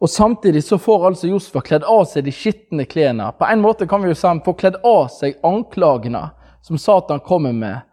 Og 0.00 0.10
Samtidig 0.10 0.64
så 0.64 0.78
får 0.80 1.06
altså 1.10 1.28
Josfa 1.28 1.60
kledd 1.60 1.84
av 1.84 2.06
seg 2.08 2.24
de 2.24 2.32
skitne 2.34 2.88
klærne. 2.88 3.28
På 3.38 3.44
en 3.44 3.60
måte 3.60 3.86
kan 3.88 4.02
vi 4.02 4.10
jo 4.10 4.16
si 4.16 4.26
han 4.26 4.42
får 4.44 4.58
kledd 4.62 4.80
av 4.88 5.06
seg 5.12 5.36
anklagene 5.44 6.30
som 6.64 6.80
Satan 6.80 7.20
kommer 7.20 7.52
med, 7.52 7.84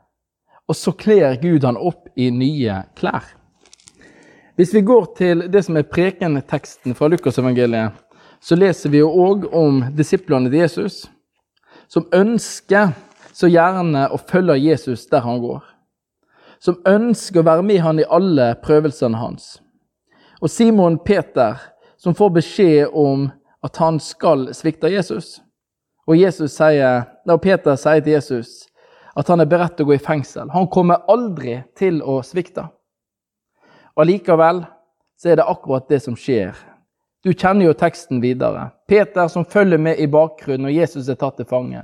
og 0.64 0.80
så 0.80 0.96
kler 0.96 1.36
Gud 1.44 1.68
han 1.68 1.76
opp 1.76 2.08
i 2.16 2.32
nye 2.32 2.82
klær. 2.96 3.28
Hvis 4.62 4.74
vi 4.74 4.82
går 4.82 5.06
til 5.18 5.40
det 5.50 5.64
som 5.66 5.78
er 5.80 5.88
prekenteksten 5.90 6.94
fra 6.94 7.08
Lukasevangeliet, 7.10 7.96
så 8.46 8.54
leser 8.54 8.92
vi 8.94 9.00
jo 9.00 9.08
òg 9.10 9.48
om 9.58 9.80
disiplene 9.98 10.52
til 10.52 10.60
Jesus, 10.60 10.98
som 11.90 12.04
ønsker 12.14 12.92
så 13.34 13.48
gjerne 13.50 14.04
å 14.14 14.20
følge 14.22 14.60
Jesus 14.62 15.08
der 15.10 15.24
han 15.26 15.40
går. 15.42 15.64
Som 16.62 16.78
ønsker 16.86 17.42
å 17.42 17.48
være 17.48 17.66
med 17.66 17.82
han 17.82 18.02
i 18.04 18.06
alle 18.06 18.52
prøvelsene 18.62 19.18
hans. 19.18 19.56
Og 20.38 20.54
Simon 20.54 21.00
Peter, 21.02 21.58
som 21.98 22.14
får 22.14 22.30
beskjed 22.36 22.94
om 22.94 23.32
at 23.66 23.80
han 23.82 23.98
skal 23.98 24.52
svikte 24.54 24.92
Jesus. 24.94 25.40
Og, 26.06 26.20
Jesus 26.20 26.54
sier, 26.60 27.08
og 27.26 27.42
Peter 27.42 27.82
sier 27.82 28.06
til 28.06 28.14
Jesus 28.14 28.54
at 29.18 29.34
han 29.34 29.42
er 29.42 29.50
beredt 29.50 29.74
til 29.80 29.90
å 29.90 29.90
gå 29.90 29.98
i 29.98 30.06
fengsel. 30.06 30.54
Han 30.54 30.70
kommer 30.70 31.02
aldri 31.10 31.64
til 31.82 32.04
å 32.06 32.20
svikte. 32.22 32.68
Og 33.96 34.06
Allikevel 34.06 34.64
så 35.20 35.32
er 35.32 35.40
det 35.40 35.48
akkurat 35.48 35.90
det 35.90 36.02
som 36.04 36.16
skjer. 36.18 36.56
Du 37.24 37.34
kjenner 37.34 37.68
jo 37.68 37.78
teksten 37.78 38.22
videre. 38.24 38.72
Peter 38.90 39.28
som 39.30 39.46
følger 39.46 39.78
med 39.78 40.00
i 40.02 40.08
bakgrunnen 40.10 40.66
når 40.66 40.78
Jesus 40.80 41.10
er 41.10 41.20
tatt 41.22 41.38
til 41.38 41.50
fange. 41.50 41.84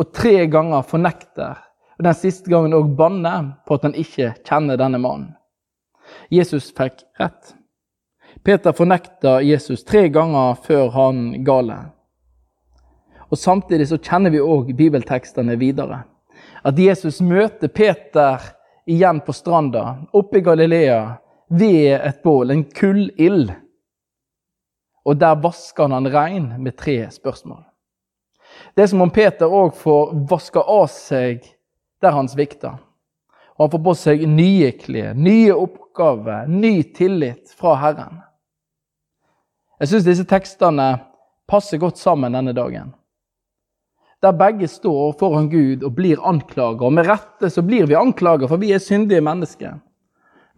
Og 0.00 0.08
tre 0.16 0.46
ganger 0.48 0.86
fornekter, 0.88 1.58
og 1.98 2.06
den 2.06 2.16
siste 2.16 2.48
gangen 2.48 2.72
òg 2.72 2.94
banner 2.96 3.50
på 3.68 3.76
at 3.76 3.84
han 3.84 3.96
ikke 3.98 4.32
kjenner 4.48 4.80
denne 4.80 5.00
mannen. 5.02 5.34
Jesus 6.32 6.70
fikk 6.72 7.04
rett. 7.20 7.54
Peter 8.42 8.72
fornekta 8.72 9.40
Jesus 9.44 9.84
tre 9.84 10.08
ganger 10.08 10.56
før 10.64 10.88
han 10.94 11.44
gale. 11.44 11.76
Og 13.28 13.38
Samtidig 13.38 13.90
så 13.90 14.00
kjenner 14.00 14.32
vi 14.32 14.40
òg 14.40 14.72
bibeltekstene 14.78 15.58
videre. 15.60 16.02
At 16.64 16.78
Jesus 16.78 17.20
møter 17.20 17.68
Peter 17.68 18.40
igjen 18.88 19.20
på 19.20 19.34
stranda 19.36 20.00
oppe 20.16 20.40
i 20.40 20.44
Galilea 20.44 21.02
ved 21.50 22.00
et 22.00 22.22
bål, 22.22 22.50
en 22.50 22.64
kullild. 22.64 23.50
Og 25.04 25.18
der 25.18 25.38
vasker 25.42 25.88
han 25.88 25.92
han 25.92 26.12
rein 26.12 26.48
med 26.62 26.76
tre 26.78 27.02
spørsmål. 27.10 27.64
Det 28.74 28.82
er 28.82 28.90
som 28.92 29.02
om 29.02 29.10
Peter 29.10 29.50
òg 29.50 29.74
får 29.78 30.14
vaska 30.30 30.62
av 30.62 30.86
seg 30.92 31.44
der 32.02 32.14
han 32.14 32.28
svikta. 32.30 32.76
Og 33.58 33.66
han 33.66 33.72
får 33.74 33.82
på 33.84 33.94
seg 33.98 34.24
nye 34.28 34.70
klær, 34.78 35.14
nye 35.14 35.54
oppgaver, 35.54 36.48
ny 36.48 36.82
tillit 36.96 37.52
fra 37.58 37.74
Herren. 37.80 38.22
Jeg 39.80 39.90
syns 39.90 40.06
disse 40.06 40.26
tekstene 40.28 40.88
passer 41.50 41.80
godt 41.80 41.98
sammen 41.98 42.36
denne 42.36 42.54
dagen. 42.56 42.94
Der 44.20 44.36
begge 44.36 44.68
står 44.68 45.14
foran 45.20 45.48
Gud 45.48 45.82
og 45.82 45.94
blir 45.96 46.20
anklaga. 46.26 46.84
Og 46.84 46.92
med 46.92 47.08
rette 47.08 47.48
så 47.50 47.64
blir 47.64 47.88
vi 47.88 47.96
anklaga, 47.96 48.48
for 48.48 48.60
vi 48.60 48.74
er 48.76 48.82
syndige 48.82 49.24
mennesker. 49.24 49.78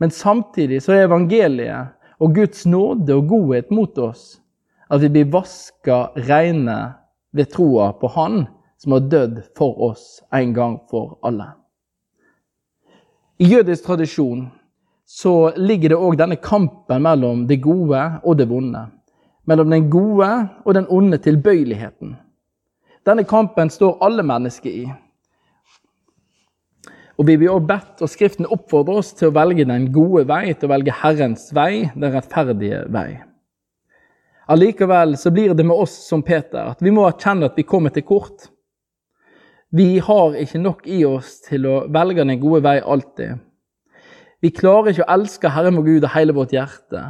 Men 0.03 0.11
samtidig 0.11 0.81
så 0.83 0.97
er 0.97 1.05
evangeliet 1.07 1.93
og 2.19 2.33
Guds 2.35 2.65
nåde 2.67 3.15
og 3.15 3.29
godhet 3.31 3.69
mot 3.71 3.99
oss 4.03 4.41
at 4.91 4.99
vi 5.05 5.11
blir 5.15 5.29
vaska 5.31 5.99
reine 6.27 6.79
ved 7.31 7.53
troa 7.55 7.93
på 8.01 8.11
Han 8.17 8.41
som 8.83 8.97
har 8.97 9.05
dødd 9.13 9.37
for 9.55 9.79
oss 9.87 10.19
en 10.35 10.51
gang 10.57 10.81
for 10.91 11.21
alle. 11.23 11.47
I 13.39 13.47
jødisk 13.53 13.87
tradisjon 13.87 14.49
så 15.07 15.53
ligger 15.57 15.95
det 15.95 16.01
òg 16.03 16.19
denne 16.19 16.41
kampen 16.43 17.07
mellom 17.07 17.47
det 17.47 17.61
gode 17.63 18.03
og 18.25 18.43
det 18.43 18.49
vonde. 18.51 18.83
Mellom 19.47 19.71
den 19.71 19.87
gode 19.91 20.33
og 20.65 20.75
den 20.75 20.91
onde 20.91 21.23
tilbøyeligheten. 21.23 22.17
Denne 23.07 23.23
kampen 23.23 23.71
står 23.71 24.03
alle 24.03 24.27
mennesker 24.27 24.71
i. 24.71 24.85
Og 27.21 27.27
vi 27.29 27.37
blir 27.37 27.53
også 27.53 27.69
bedt, 27.69 27.93
og 28.01 28.11
Skriften 28.11 28.49
oppfordrer 28.49 29.03
oss 29.03 29.13
til 29.19 29.29
å 29.29 29.35
velge 29.37 29.67
den 29.69 29.91
gode 29.93 30.25
vei, 30.31 30.55
til 30.55 30.69
å 30.71 30.73
velge 30.73 30.95
Herrens 31.03 31.51
vei, 31.55 31.91
den 31.93 32.15
rettferdige 32.15 32.87
vei. 32.93 33.21
Allikevel 34.53 35.15
så 35.21 35.31
blir 35.31 35.55
det 35.55 35.67
med 35.67 35.77
oss 35.77 35.95
som 36.09 36.25
Peter, 36.25 36.73
at 36.73 36.83
vi 36.83 36.91
må 36.95 37.05
erkjenne 37.07 37.49
at 37.49 37.59
vi 37.59 37.67
kommer 37.69 37.93
til 37.95 38.05
kort. 38.09 38.49
Vi 39.73 39.97
har 40.05 40.35
ikke 40.37 40.61
nok 40.61 40.89
i 40.91 41.05
oss 41.09 41.39
til 41.47 41.69
å 41.69 41.77
velge 41.93 42.27
den 42.27 42.41
gode 42.43 42.65
vei 42.67 42.77
alltid. 42.81 43.39
Vi 44.43 44.51
klarer 44.51 44.91
ikke 44.91 45.07
å 45.07 45.15
elske 45.15 45.53
Herren 45.55 45.79
vår 45.79 45.87
Gud 45.87 46.09
av 46.09 46.17
hele 46.17 46.35
vårt 46.37 46.53
hjerte. 46.53 47.01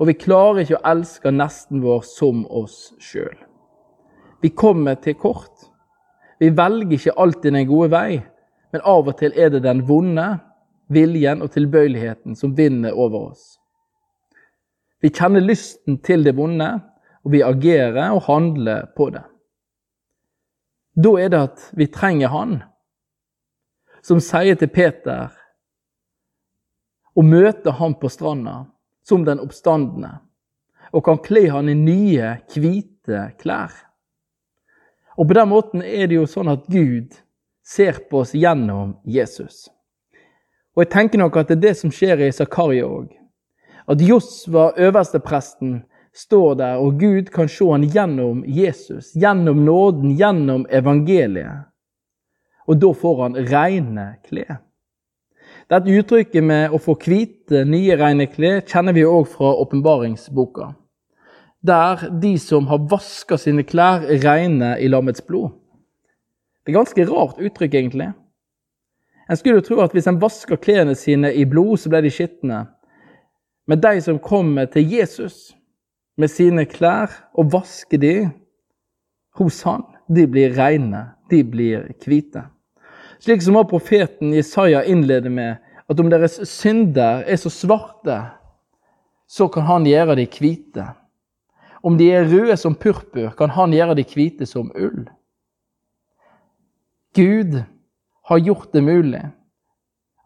Og 0.00 0.08
vi 0.08 0.16
klarer 0.16 0.62
ikke 0.62 0.78
å 0.78 0.86
elske 0.94 1.30
nesten 1.34 1.82
vår 1.84 2.00
som 2.08 2.46
oss 2.48 2.94
sjøl. 3.04 3.36
Vi 4.40 4.48
kommer 4.56 4.96
til 4.96 5.18
kort. 5.20 5.68
Vi 6.40 6.48
velger 6.56 6.96
ikke 6.96 7.18
alltid 7.20 7.52
den 7.52 7.68
gode 7.68 7.90
vei, 7.92 8.22
men 8.70 8.84
av 8.86 9.08
og 9.08 9.16
til 9.18 9.34
er 9.36 9.50
det 9.50 9.62
den 9.64 9.82
vonde 9.88 10.26
viljen 10.90 11.42
og 11.42 11.52
tilbøyeligheten 11.54 12.36
som 12.38 12.54
vinner 12.56 12.94
over 12.94 13.30
oss. 13.30 13.56
Vi 15.00 15.10
kjenner 15.14 15.40
lysten 15.40 16.00
til 16.04 16.24
det 16.26 16.34
vonde, 16.36 16.70
og 17.24 17.32
vi 17.32 17.42
agerer 17.44 18.12
og 18.12 18.24
handler 18.26 18.90
på 18.96 19.10
det. 19.14 19.22
Da 20.96 21.12
er 21.20 21.30
det 21.32 21.40
at 21.40 21.70
vi 21.76 21.86
trenger 21.86 22.28
Han. 22.28 22.62
som 24.02 24.20
sier 24.20 24.56
til 24.56 24.70
Peter 24.72 25.28
å 27.12 27.22
møte 27.22 27.74
ham 27.76 27.94
på 28.00 28.08
stranda 28.08 28.62
som 29.04 29.26
den 29.26 29.42
oppstandende, 29.42 30.20
og 30.92 31.04
kan 31.04 31.20
kle 31.20 31.42
han 31.52 31.68
i 31.68 31.74
nye, 31.76 32.38
hvite 32.54 33.26
klær. 33.40 33.74
Og 35.18 35.28
på 35.28 35.36
den 35.36 35.50
måten 35.50 35.82
er 35.84 36.08
det 36.08 36.16
jo 36.16 36.24
sånn 36.24 36.48
at 36.48 36.64
Gud 36.70 37.12
ser 37.70 38.00
på 38.10 38.24
oss 38.24 38.34
gjennom 38.34 38.96
Jesus. 39.04 39.68
Og 40.74 40.84
jeg 40.84 40.92
tenker 40.92 41.20
nok 41.22 41.36
at 41.38 41.50
det 41.50 41.58
er 41.58 41.64
det 41.68 41.76
som 41.78 41.92
skjer 41.94 42.24
i 42.26 42.32
Zakaria 42.34 42.86
òg. 42.86 43.10
At 43.90 44.02
Josva, 44.02 44.70
øverstepresten, 44.78 45.80
står 46.14 46.54
der, 46.54 46.78
og 46.82 46.98
Gud 46.98 47.30
kan 47.34 47.48
se 47.48 47.66
han 47.70 47.84
gjennom 47.86 48.42
Jesus, 48.46 49.12
gjennom 49.14 49.64
nåden, 49.64 50.16
gjennom 50.18 50.66
evangeliet. 50.70 51.70
Og 52.66 52.80
da 52.82 52.90
får 52.94 53.22
han 53.22 53.38
rene 53.50 54.06
klær. 54.26 54.60
Dette 55.70 55.94
uttrykket 55.94 56.42
med 56.42 56.74
å 56.74 56.80
få 56.82 56.96
hvite, 56.98 57.62
nye, 57.66 57.94
rene 57.98 58.26
klær 58.30 58.64
kjenner 58.66 58.94
vi 58.94 59.06
òg 59.06 59.28
fra 59.30 59.52
åpenbaringsboka. 59.62 60.72
Der 61.62 62.08
de 62.22 62.34
som 62.42 62.66
har 62.70 62.82
vaska 62.90 63.38
sine 63.38 63.62
klær, 63.62 64.06
regner 64.24 64.80
i 64.82 64.90
lammets 64.90 65.22
blod. 65.22 65.59
Det 66.64 66.72
er 66.72 66.80
ganske 66.80 67.06
rart 67.08 67.40
uttrykk, 67.40 67.74
egentlig. 67.74 68.10
En 69.30 69.38
skulle 69.38 69.60
jo 69.60 69.64
tro 69.64 69.80
at 69.84 69.94
hvis 69.94 70.08
en 70.10 70.20
vasker 70.20 70.58
klærne 70.60 70.96
sine 70.98 71.32
i 71.34 71.46
blod, 71.48 71.78
så 71.78 71.90
ble 71.92 72.02
de 72.04 72.12
skitne. 72.12 72.64
Men 73.70 73.80
de 73.80 74.00
som 74.02 74.18
kommer 74.18 74.66
til 74.66 74.88
Jesus 74.90 75.52
med 76.18 76.32
sine 76.32 76.66
klær 76.66 77.12
og 77.38 77.52
vasker 77.52 78.00
de 78.02 78.14
hos 79.38 79.62
han, 79.62 79.84
de 80.10 80.26
blir 80.26 80.56
rene, 80.58 81.04
de 81.30 81.44
blir 81.46 81.86
hvite. 82.02 82.42
Slik 83.20 83.44
som 83.44 83.58
profeten 83.68 84.34
Jesaja 84.34 84.82
innleder 84.82 85.30
med 85.30 85.60
at 85.90 86.00
om 86.00 86.10
deres 86.10 86.40
synder 86.48 87.22
er 87.26 87.38
så 87.38 87.52
svarte, 87.52 88.18
så 89.30 89.46
kan 89.52 89.68
han 89.68 89.86
gjøre 89.86 90.16
de 90.18 90.26
hvite. 90.26 90.88
Om 91.86 91.96
de 92.00 92.10
er 92.12 92.28
røde 92.28 92.56
som 92.58 92.74
purpur, 92.74 93.30
kan 93.38 93.52
han 93.54 93.72
gjøre 93.72 93.94
de 93.98 94.04
hvite 94.04 94.46
som 94.46 94.72
ull. 94.74 95.06
Gud 97.14 97.62
har 98.28 98.38
gjort 98.38 98.72
det 98.72 98.82
mulig 98.82 99.22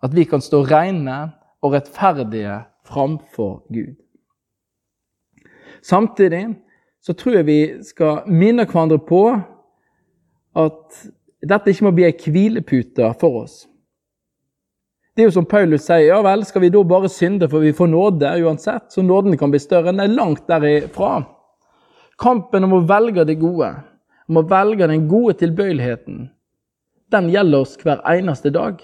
at 0.04 0.14
vi 0.14 0.24
kan 0.28 0.42
stå 0.44 0.62
rene 0.68 1.18
og 1.64 1.72
rettferdige 1.72 2.58
framfor 2.84 3.62
Gud. 3.72 3.96
Samtidig 5.82 6.46
så 7.04 7.12
tror 7.12 7.38
jeg 7.38 7.46
vi 7.46 7.60
skal 7.84 8.24
minne 8.28 8.66
hverandre 8.68 8.98
på 9.00 9.22
at 10.56 11.04
dette 11.44 11.72
ikke 11.72 11.86
må 11.88 11.94
bli 11.96 12.06
ei 12.08 12.16
hvilepute 12.16 13.10
for 13.20 13.44
oss. 13.44 13.64
Det 15.14 15.22
er 15.22 15.28
jo 15.28 15.36
som 15.36 15.46
Paulus 15.46 15.84
sier, 15.86 16.08
ja 16.08 16.18
vel, 16.26 16.42
skal 16.44 16.64
vi 16.64 16.72
da 16.74 16.80
bare 16.82 17.08
synde 17.12 17.46
for 17.48 17.62
vi 17.62 17.74
får 17.76 17.86
nåde 17.92 18.32
uansett? 18.42 18.88
Så 18.90 19.02
nåden 19.02 19.36
kan 19.38 19.52
bli 19.52 19.60
større? 19.62 19.92
Nei, 19.94 20.08
langt 20.10 20.48
derifra. 20.50 21.20
Kampen 22.18 22.66
om 22.66 22.80
å 22.80 22.84
velge 22.88 23.24
det 23.28 23.36
gode, 23.38 23.70
om 24.28 24.40
å 24.40 24.46
velge 24.50 24.88
den 24.90 25.06
gode 25.10 25.36
tilbøyeligheten, 25.38 26.26
den 27.12 27.30
gjelder 27.32 27.64
oss 27.64 27.76
hver 27.82 28.02
eneste 28.08 28.50
dag. 28.54 28.80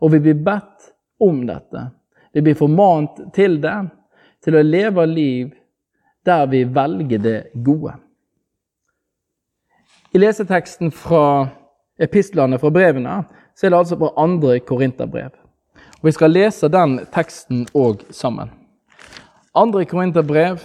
Og 0.00 0.12
vi 0.12 0.20
blir 0.20 0.40
bedt 0.44 0.90
om 1.22 1.44
dette. 1.48 1.88
Vi 2.32 2.42
blir 2.44 2.58
formant 2.58 3.20
til 3.34 3.60
det, 3.62 3.76
til 4.44 4.58
å 4.58 4.64
leve 4.64 5.06
liv 5.08 5.54
der 6.26 6.46
vi 6.50 6.64
velger 6.64 7.22
det 7.22 7.38
gode. 7.64 7.94
I 10.12 10.20
leseteksten 10.20 10.92
fra 10.92 11.48
epistlene 12.00 12.58
fra 12.60 12.70
brevene 12.72 13.22
så 13.56 13.66
er 13.66 13.72
det 13.72 13.78
altså 13.78 13.98
på 14.00 14.12
andre 14.20 14.58
korinterbrev. 14.60 15.32
Vi 16.02 16.12
skal 16.12 16.34
lese 16.34 16.68
den 16.68 16.98
teksten 17.12 17.64
òg 17.74 18.04
sammen. 18.14 18.50
Andre 19.56 19.84
korinterbrev, 19.88 20.60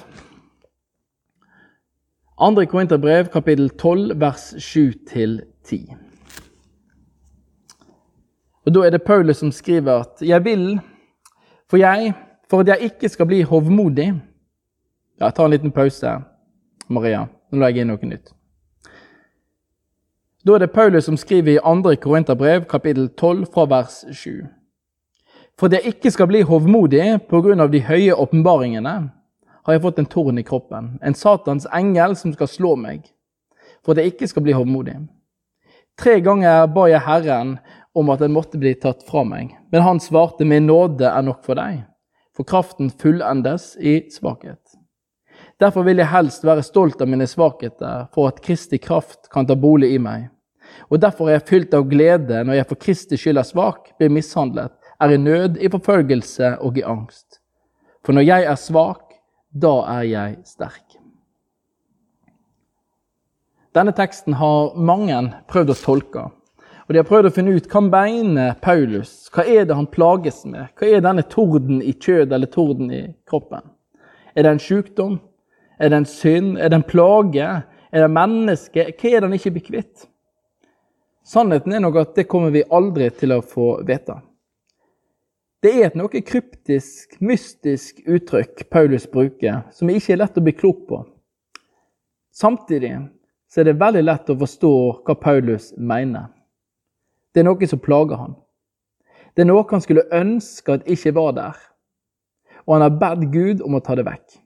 andre 2.37 2.65
korinterbrev 2.67 3.31
kapittel 3.31 3.69
12, 3.69 4.19
vers 4.19 4.51
7-10. 5.65 5.95
Og 8.65 8.73
Da 8.73 8.79
er 8.85 8.89
det 8.89 9.03
Paulus 9.03 9.37
som 9.37 9.51
skriver 9.51 9.99
at 9.99 10.21
'Jeg 10.21 10.43
vil, 10.43 10.79
for 11.69 11.77
jeg, 11.77 12.13
for 12.49 12.59
at 12.59 12.67
jeg 12.67 12.77
ikke 12.81 13.09
skal 13.09 13.25
bli 13.25 13.43
hovmodig' 13.43 14.21
Ja, 15.21 15.29
ta 15.29 15.45
en 15.45 15.51
liten 15.51 15.71
pause, 15.71 16.21
Maria. 16.89 17.27
Nå 17.51 17.59
legger 17.59 17.77
jeg 17.77 17.81
inn 17.81 17.87
noe 17.87 18.09
nytt. 18.09 18.31
Da 20.45 20.55
er 20.55 20.63
det 20.63 20.71
Paulus 20.73 21.05
som 21.05 21.17
skriver 21.17 21.51
i 21.51 21.59
2. 21.61 21.95
Korinterbrev, 22.01 22.65
kapittel 22.65 23.09
12, 23.09 23.45
fra 23.53 23.65
vers 23.65 24.05
7. 24.11 24.47
For 25.59 25.65
at 25.65 25.73
jeg 25.73 25.93
ikke 25.93 26.11
skal 26.11 26.27
bli 26.27 26.41
hovmodig 26.41 27.19
på 27.29 27.41
grunn 27.41 27.59
av 27.61 27.69
de 27.69 27.83
høye 27.85 28.15
åpenbaringene, 28.15 29.11
har 29.65 29.73
jeg 29.73 29.81
fått 29.81 29.99
en 29.99 30.09
torn 30.09 30.41
i 30.41 30.43
kroppen, 30.43 30.95
en 31.05 31.13
Satans 31.13 31.67
engel 31.73 32.15
som 32.17 32.33
skal 32.33 32.49
slå 32.49 32.75
meg, 32.75 33.05
for 33.85 33.93
at 33.93 34.01
jeg 34.01 34.15
ikke 34.15 34.27
skal 34.27 34.41
bli 34.41 34.57
hovmodig. 34.57 34.95
Tre 36.01 36.15
ganger 36.19 36.63
ba 36.73 36.87
jeg 36.89 37.05
Herren 37.05 37.51
om 37.93 38.07
at 38.09 38.23
den 38.23 38.33
måtte 38.33 38.57
bli 38.57 38.71
tatt 38.73 39.03
fra 39.05 39.21
meg. 39.27 39.51
Men 39.69 39.83
han 39.85 39.99
svarte, 40.01 40.47
min 40.49 40.65
nåde 40.65 41.05
er 41.05 41.21
nok 41.21 41.43
for 41.45 41.59
deg, 41.59 41.83
for 42.33 42.47
kraften 42.47 42.89
fullendes 42.89 43.75
i 43.77 43.99
svakhet. 44.09 44.57
Derfor 45.61 45.85
vil 45.85 46.01
jeg 46.01 46.09
helst 46.09 46.47
være 46.47 46.65
stolt 46.65 47.03
av 47.05 47.11
mine 47.11 47.27
svakheter, 47.29 48.07
for 48.15 48.31
at 48.31 48.41
Kristi 48.41 48.79
kraft 48.81 49.29
kan 49.29 49.45
ta 49.45 49.53
bolig 49.53 49.91
i 49.93 49.99
meg. 50.01 50.31
Og 50.89 51.03
derfor 51.03 51.29
er 51.29 51.37
jeg 51.37 51.49
fylt 51.51 51.77
av 51.77 51.85
glede 51.91 52.41
når 52.47 52.57
jeg 52.57 52.69
for 52.71 52.81
Kristi 52.81 53.19
skyld 53.21 53.37
er 53.37 53.45
svak, 53.45 53.91
blir 54.01 54.09
mishandlet, 54.09 54.73
er 54.97 55.13
i 55.13 55.21
nød, 55.21 55.61
i 55.61 55.69
forfølgelse 55.69 56.55
og 56.65 56.81
i 56.81 56.87
angst. 56.87 57.37
For 58.01 58.17
når 58.17 58.25
jeg 58.25 58.49
er 58.49 58.57
svak, 58.57 59.05
da 59.53 59.75
er 59.99 60.09
jeg 60.09 60.39
sterk. 60.49 60.90
Denne 63.71 63.93
teksten 63.95 64.35
har 64.35 64.73
mange 64.75 65.17
prøvd 65.47 65.71
å 65.71 65.79
tolke. 65.79 66.23
Og 66.87 66.93
De 66.93 66.99
har 66.99 67.07
prøvd 67.07 67.29
å 67.29 67.33
finne 67.35 67.53
ut 67.55 67.67
hva 67.71 67.81
beinet 67.87 68.57
Paulus 68.59 69.29
Hva 69.31 69.45
er 69.47 69.63
det 69.63 69.77
han 69.77 69.87
plages 69.87 70.41
med? 70.43 70.73
Hva 70.75 70.89
er 70.89 71.03
denne 71.05 71.23
torden 71.23 71.79
i 71.79 71.93
kjødet 71.93 72.35
eller 72.35 72.51
torden 72.51 72.91
i 72.91 73.03
kroppen? 73.29 73.63
Er 74.35 74.43
det 74.43 74.51
en 74.51 74.59
sykdom? 74.59 75.19
Er 75.79 75.91
det 75.91 76.01
en 76.01 76.09
synd? 76.09 76.57
Er 76.59 76.67
det 76.67 76.81
en 76.81 76.87
plage? 76.87 77.47
Er 77.91 78.03
det 78.03 78.11
menneske? 78.11 78.89
Hva 78.91 79.07
er 79.07 79.21
det 79.21 79.29
han 79.29 79.37
ikke 79.37 79.53
blir 79.55 79.65
kvitt? 79.69 80.03
Sannheten 81.23 81.71
er 81.71 81.83
nok 81.85 82.01
at 82.01 82.13
det 82.17 82.27
kommer 82.27 82.51
vi 82.51 82.65
aldri 82.67 83.07
til 83.15 83.37
å 83.37 83.39
få 83.45 83.77
vite. 83.87 84.17
Det 85.61 85.71
er 85.77 85.87
et 85.91 85.95
noe 85.95 86.23
kryptisk, 86.25 87.19
mystisk 87.21 88.01
uttrykk 88.03 88.65
Paulus 88.73 89.05
bruker, 89.07 89.61
som 89.71 89.89
ikke 89.93 90.15
er 90.15 90.23
lett 90.23 90.39
å 90.39 90.43
bli 90.43 90.55
klok 90.57 90.83
på. 90.89 91.03
Samtidig 92.33 92.95
så 93.51 93.61
er 93.61 93.67
det 93.67 93.79
veldig 93.81 94.03
lett 94.05 94.29
å 94.31 94.37
forstå 94.39 94.75
hva 95.03 95.15
Paulus 95.19 95.73
mener. 95.75 96.29
Det 97.35 97.41
er 97.41 97.49
noe 97.49 97.67
som 97.67 97.81
plager 97.83 98.19
han. 98.19 98.37
Det 99.35 99.43
er 99.43 99.49
noe 99.49 99.65
han 99.67 99.83
skulle 99.83 100.07
ønske 100.15 100.77
at 100.77 100.87
ikke 100.87 101.13
var 101.15 101.35
der. 101.35 101.59
Og 102.63 102.77
han 102.77 102.85
har 102.85 102.95
bedt 103.01 103.27
Gud 103.33 103.63
om 103.65 103.75
å 103.75 103.83
ta 103.83 103.97
det 103.99 104.07
vekk. 104.07 104.39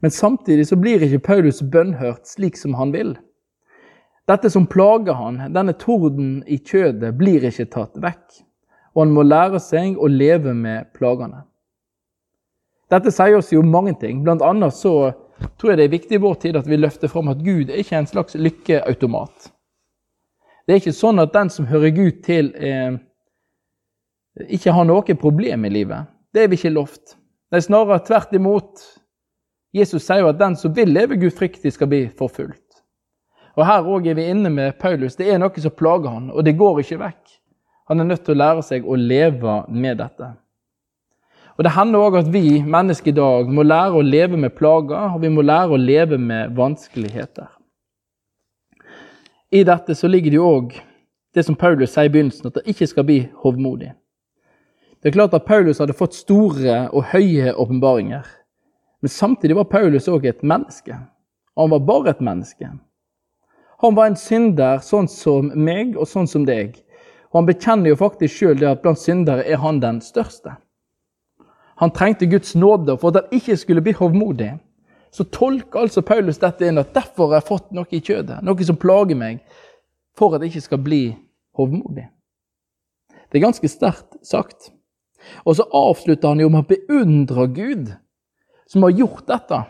Men 0.00 0.12
samtidig 0.12 0.68
så 0.68 0.76
blir 0.80 1.04
ikke 1.04 1.24
Paulus 1.24 1.62
bønnhørt 1.62 2.28
slik 2.28 2.56
som 2.60 2.76
han 2.80 2.92
vil. 2.96 3.14
Dette 4.28 4.50
som 4.50 4.66
plager 4.66 5.16
han, 5.16 5.38
denne 5.54 5.76
torden 5.78 6.40
i 6.48 6.58
kjødet, 6.58 7.12
blir 7.16 7.44
ikke 7.46 7.68
tatt 7.72 7.96
vekk. 8.00 8.40
Og 8.96 9.04
han 9.04 9.12
må 9.14 9.24
lære 9.26 9.60
seg 9.60 10.00
å 10.00 10.08
leve 10.08 10.54
med 10.56 10.88
plagene. 10.96 11.44
Dette 12.90 13.12
sier 13.12 13.36
oss 13.36 13.52
jo 13.52 13.62
mange 13.66 13.96
ting. 14.00 14.22
Blant 14.24 14.44
annet 14.46 14.74
så 14.74 15.12
tror 15.58 15.72
jeg 15.72 15.78
det 15.78 15.84
er 15.86 15.94
viktig 15.96 16.16
i 16.16 16.22
vår 16.22 16.34
tid 16.42 16.56
at 16.56 16.68
vi 16.68 16.78
løfter 16.78 17.10
fram 17.12 17.28
at 17.32 17.42
Gud 17.44 17.70
er 17.70 17.80
ikke 17.80 17.98
en 17.98 18.08
slags 18.08 18.36
lykkeautomat. 18.38 19.50
Det 20.66 20.74
er 20.74 20.80
ikke 20.80 20.96
sånn 20.96 21.22
at 21.22 21.34
den 21.34 21.50
som 21.52 21.68
hører 21.70 21.94
Gud 21.94 22.22
til, 22.26 22.50
eh, 22.56 22.96
ikke 24.50 24.74
har 24.74 24.86
noe 24.88 25.16
problem 25.20 25.64
i 25.64 25.72
livet. 25.72 26.08
Det 26.34 26.42
er 26.42 26.48
vi 26.48 26.58
ikke 26.58 26.74
lovt. 26.74 27.16
Er 27.52 27.62
snarere 27.62 28.02
tvert 28.04 28.32
imot. 28.34 28.82
Jesus 29.72 30.04
sier 30.06 30.24
jo 30.24 30.32
at 30.32 30.40
den 30.40 30.56
som 30.56 30.74
vil 30.74 30.90
leve 30.90 31.18
gudfryktig, 31.20 31.72
skal 31.72 31.88
bli 31.88 32.06
forfulgt. 32.08 32.82
Og 33.56 33.64
Her 33.64 33.86
òg 33.88 34.08
er 34.10 34.16
vi 34.18 34.26
inne 34.28 34.50
med 34.52 34.78
Paulus. 34.78 35.16
Det 35.16 35.30
er 35.30 35.38
noe 35.40 35.62
som 35.62 35.72
plager 35.72 36.12
han, 36.12 36.30
og 36.30 36.44
det 36.44 36.58
går 36.58 36.82
ikke 36.82 36.98
vekk. 37.00 37.36
Han 37.88 38.00
er 38.00 38.08
nødt 38.10 38.24
til 38.26 38.34
å 38.34 38.40
lære 38.40 38.64
seg 38.66 38.84
å 38.84 38.98
leve 38.98 39.62
med 39.68 40.00
dette. 40.02 40.32
Og 41.56 41.64
Det 41.64 41.72
hender 41.72 42.02
òg 42.04 42.18
at 42.18 42.32
vi 42.32 42.60
mennesker 42.60 43.14
i 43.14 43.16
dag 43.16 43.48
må 43.48 43.64
lære 43.64 43.96
å 43.96 44.04
leve 44.04 44.36
med 44.36 44.52
plager, 44.58 45.14
og 45.14 45.22
vi 45.22 45.30
må 45.32 45.40
lære 45.40 45.72
å 45.72 45.80
leve 45.80 46.18
med 46.20 46.52
vanskeligheter. 46.56 47.48
I 49.52 49.62
dette 49.64 49.94
så 49.94 50.08
ligger 50.08 50.30
det 50.30 50.36
jo 50.36 50.50
òg 50.50 50.74
det 51.34 51.44
som 51.46 51.56
Paulus 51.56 51.94
sier 51.94 52.10
i 52.10 52.12
begynnelsen, 52.12 52.50
at 52.50 52.58
det 52.58 52.74
ikke 52.74 52.88
skal 52.90 53.06
bli 53.08 53.22
hovmodig. 53.40 53.94
Det 55.00 55.08
er 55.08 55.16
klart 55.16 55.36
at 55.36 55.46
Paulus 55.46 55.80
hadde 55.80 55.96
fått 55.96 56.16
store 56.16 56.90
og 56.90 57.08
høye 57.12 57.54
åpenbaringer. 57.54 58.26
Men 59.00 59.12
samtidig 59.12 59.56
var 59.56 59.70
Paulus 59.70 60.08
òg 60.12 60.26
et 60.26 60.42
menneske. 60.42 60.96
Og 61.56 61.62
han 61.62 61.72
var 61.76 61.86
bare 61.88 62.12
et 62.12 62.20
menneske. 62.24 62.68
Han 63.84 63.96
var 63.96 64.10
en 64.10 64.16
synder 64.16 64.80
sånn 64.84 65.08
som 65.08 65.52
meg 65.54 65.96
og 65.96 66.08
sånn 66.08 66.28
som 66.28 66.44
deg. 66.48 66.76
Og 67.30 67.40
han 67.40 67.48
bekjenner 67.48 67.92
jo 67.92 68.00
faktisk 68.00 68.40
sjøl 68.40 68.64
at 68.64 68.82
blant 68.84 69.00
syndere 69.00 69.44
er 69.44 69.60
han 69.60 69.80
den 69.80 70.02
største. 70.04 70.56
Han 71.76 71.92
trengte 71.92 72.26
Guds 72.26 72.54
nåde 72.54 72.96
for 73.00 73.12
at 73.12 73.24
han 73.24 73.38
ikke 73.38 73.56
skulle 73.60 73.84
bli 73.84 73.92
hovmodig. 73.96 74.54
Så 75.12 75.24
tolker 75.32 75.84
altså 75.84 76.02
Paulus 76.04 76.40
dette 76.40 76.66
inn 76.66 76.80
at 76.80 76.94
derfor 76.96 77.30
har 77.30 77.40
jeg 77.40 77.48
fått 77.48 77.70
noe 77.76 77.88
i 77.92 78.02
kjødet, 78.04 78.42
noe 78.44 78.66
som 78.68 78.78
plager 78.80 79.16
meg, 79.16 79.40
for 80.16 80.34
at 80.34 80.42
jeg 80.44 80.54
ikke 80.54 80.66
skal 80.66 80.82
bli 80.84 81.02
hovmodig. 81.56 82.08
Det 83.28 83.38
er 83.38 83.46
ganske 83.46 83.68
sterkt 83.68 84.18
sagt. 84.24 84.70
Og 85.44 85.56
så 85.58 85.66
avslutter 85.74 86.32
han 86.32 86.40
jo 86.40 86.50
med 86.52 86.64
å 86.64 86.68
beundre 86.70 87.46
Gud, 87.52 87.90
som 88.70 88.84
har 88.86 88.96
gjort 88.96 89.26
dette. 89.28 89.62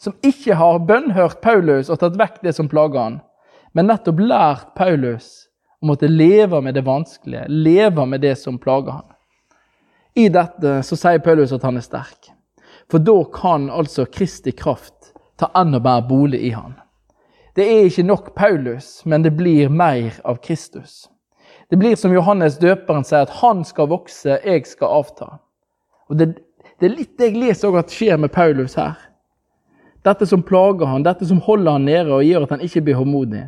Som 0.00 0.16
ikke 0.26 0.56
har 0.58 0.82
bønnhørt 0.84 1.40
Paulus 1.44 1.90
og 1.90 2.00
tatt 2.02 2.18
vekk 2.18 2.42
det 2.44 2.54
som 2.56 2.68
plager 2.68 3.00
han, 3.00 3.18
men 3.74 3.88
nettopp 3.90 4.20
lært 4.22 4.74
Paulus 4.78 5.46
å 5.80 5.90
måtte 5.90 6.10
leve 6.10 6.60
med 6.64 6.76
det 6.76 6.84
vanskelige, 6.86 7.46
leve 7.48 8.06
med 8.06 8.22
det 8.24 8.34
som 8.40 8.58
plager 8.60 8.98
han. 9.00 9.13
I 10.14 10.28
dette 10.28 10.78
så 10.86 10.96
sier 10.96 11.18
Paulus 11.18 11.52
at 11.52 11.64
han 11.66 11.78
er 11.78 11.84
sterk. 11.84 12.30
For 12.90 13.02
da 13.02 13.16
kan 13.34 13.66
altså 13.72 14.04
Kristi 14.06 14.52
kraft 14.54 15.12
ta 15.40 15.48
enda 15.58 15.80
mer 15.82 16.04
bolig 16.06 16.40
i 16.46 16.52
han. 16.54 16.76
Det 17.54 17.64
er 17.70 17.88
ikke 17.88 18.06
nok 18.06 18.34
Paulus, 18.34 19.02
men 19.04 19.22
det 19.22 19.34
blir 19.36 19.68
mer 19.68 20.14
av 20.24 20.38
Kristus. 20.42 21.08
Det 21.70 21.78
blir 21.78 21.96
som 21.96 22.12
Johannes 22.14 22.58
døperen 22.58 23.06
sier, 23.06 23.24
at 23.24 23.38
han 23.40 23.62
skal 23.66 23.90
vokse, 23.90 24.38
jeg 24.44 24.66
skal 24.66 25.00
avta. 25.00 25.28
Og 26.10 26.18
Det, 26.18 26.34
det 26.78 26.88
er 26.88 26.96
litt 26.96 27.18
det 27.18 27.30
jeg 27.30 27.40
leser 27.40 27.68
også 27.68 27.82
at 27.82 27.94
skjer 27.94 28.20
med 28.20 28.32
Paulus 28.34 28.74
her. 28.78 28.98
Dette 30.04 30.26
som 30.26 30.42
plager 30.44 30.86
han, 30.86 31.06
dette 31.06 31.26
som 31.26 31.40
holder 31.40 31.78
han 31.78 31.86
nede 31.88 32.12
og 32.12 32.26
gjør 32.26 32.44
at 32.44 32.56
han 32.56 32.64
ikke 32.66 32.82
blir 32.84 32.98
håndmodig, 33.00 33.46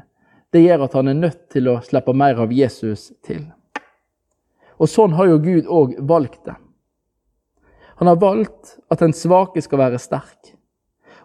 det 0.55 0.63
gjør 0.63 0.87
at 0.87 0.95
han 0.97 1.11
er 1.13 1.19
nødt 1.19 1.43
til 1.53 1.69
å 1.69 1.81
slippe 1.85 2.15
mer 2.17 2.41
av 2.41 2.55
Jesus 2.55 3.11
til. 3.27 3.45
Og 4.77 4.91
sånn 4.91 5.15
har 5.17 5.31
jo 5.31 5.41
Gud 5.43 5.69
òg 5.73 5.97
valgt 6.09 6.45
det. 6.49 6.57
Han 7.97 8.11
har 8.11 8.21
valgt 8.21 8.77
at 8.93 9.01
den 9.01 9.15
svake 9.17 9.63
skal 9.65 9.81
være 9.81 10.01
sterk. 10.03 10.53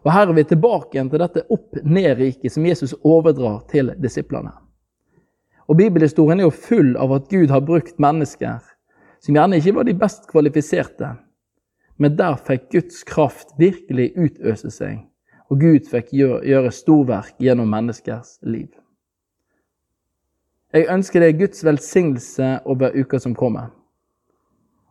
Og 0.02 0.12
Her 0.16 0.30
er 0.30 0.38
vi 0.38 0.44
tilbake 0.48 0.96
igjen 0.96 1.12
til 1.12 1.22
dette 1.22 1.44
opp-ned-riket 1.52 2.54
som 2.54 2.66
Jesus 2.66 2.96
overdrar 3.04 3.60
til 3.70 3.92
disiplene. 4.02 4.54
Og 5.70 5.78
Bibelhistorien 5.78 6.40
er 6.40 6.48
jo 6.48 6.56
full 6.56 6.96
av 7.00 7.14
at 7.16 7.28
Gud 7.32 7.52
har 7.52 7.64
brukt 7.68 8.00
mennesker 8.02 8.64
som 9.22 9.38
gjerne 9.38 9.60
ikke 9.60 9.76
var 9.78 9.86
de 9.86 9.94
best 9.94 10.26
kvalifiserte, 10.32 11.14
men 12.02 12.16
der 12.18 12.40
fikk 12.42 12.72
Guds 12.74 13.04
kraft 13.06 13.54
virkelig 13.62 14.10
utøse 14.18 14.72
seg, 14.74 15.04
og 15.52 15.62
Gud 15.62 15.86
fikk 15.92 16.10
gjøre, 16.16 16.72
storverk 16.74 17.36
gjennom 17.44 17.70
menneskers 17.70 18.40
liv. 18.42 18.72
Jeg 20.72 20.88
ønsker 20.88 21.20
deg 21.20 21.36
Guds 21.36 21.66
velsignelse 21.68 22.62
over 22.64 22.94
uka 22.96 23.20
som 23.20 23.34
kommer. 23.36 23.74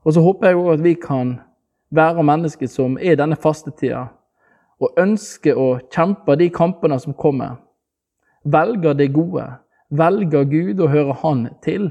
Og 0.05 0.13
så 0.13 0.21
håper 0.21 0.51
jeg 0.51 0.59
òg 0.61 0.75
at 0.75 0.83
vi 0.85 0.93
kan 1.01 1.39
være 1.97 2.25
mennesker 2.25 2.69
som 2.69 2.99
er 3.01 3.15
i 3.15 3.17
denne 3.17 3.39
fastetida, 3.41 4.03
og 4.81 5.01
ønsker 5.01 5.57
å 5.57 5.79
kjempe 5.93 6.37
de 6.37 6.51
kampene 6.53 7.01
som 7.01 7.17
kommer. 7.17 7.57
Velger 8.45 8.97
det 8.97 9.09
gode, 9.17 9.47
velger 9.89 10.45
Gud 10.53 10.85
å 10.85 10.93
høre 10.93 11.17
Han 11.23 11.49
til. 11.65 11.91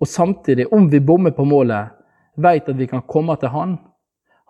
Og 0.00 0.08
samtidig, 0.08 0.68
om 0.72 0.90
vi 0.92 1.00
bommer 1.00 1.32
på 1.32 1.48
målet, 1.48 1.96
veit 2.36 2.68
at 2.68 2.76
vi 2.76 2.86
kan 2.92 3.08
komme 3.08 3.36
til 3.40 3.52
Han. 3.56 3.78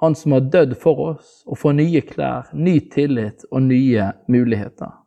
Han 0.03 0.15
som 0.15 0.35
har 0.35 0.51
dødd 0.51 0.75
for 0.83 1.13
oss, 1.13 1.45
og 1.47 1.59
få 1.63 1.73
nye 1.79 2.03
klær, 2.03 2.51
ny 2.53 2.81
tillit 2.91 3.47
og 3.51 3.63
nye 3.71 4.13
muligheter. 4.27 4.99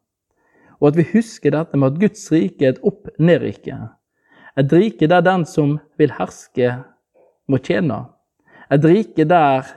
Og 0.82 0.90
at 0.90 0.98
vi 0.98 1.06
husker 1.14 1.54
dette 1.54 1.78
med 1.78 1.94
at 1.94 2.00
Guds 2.02 2.24
rike 2.34 2.66
er 2.66 2.74
et 2.74 2.82
opp-ned-rike. 2.86 3.78
Et 4.58 4.74
rike 4.74 5.08
der 5.08 5.22
den 5.24 5.46
som 5.46 5.78
vil 6.02 6.14
herske, 6.18 6.74
må 7.48 7.60
tjene. 7.62 8.04
Et 8.74 8.84
rike 8.84 9.26
der 9.30 9.70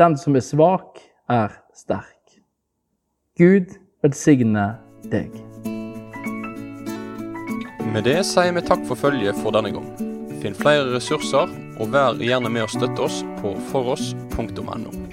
den 0.00 0.16
som 0.16 0.36
er 0.38 0.44
svak, 0.46 1.02
er 1.28 1.52
sterk. 1.76 2.40
Gud 3.38 3.76
velsigne 4.02 4.70
deg. 5.12 5.34
Med 7.92 8.04
det 8.04 8.20
sier 8.28 8.54
vi 8.56 8.64
takk 8.64 8.84
for 8.88 9.00
følget 9.00 9.36
for 9.42 9.54
denne 9.54 9.72
gang. 9.74 9.88
Finn 10.42 10.56
flere 10.56 10.88
ressurser, 10.94 11.50
og 11.78 11.92
vær 11.94 12.18
gjerne 12.22 12.50
med 12.52 12.66
å 12.66 12.72
støtte 12.72 13.06
oss 13.08 13.22
på 13.42 13.54
foross.no. 13.72 15.07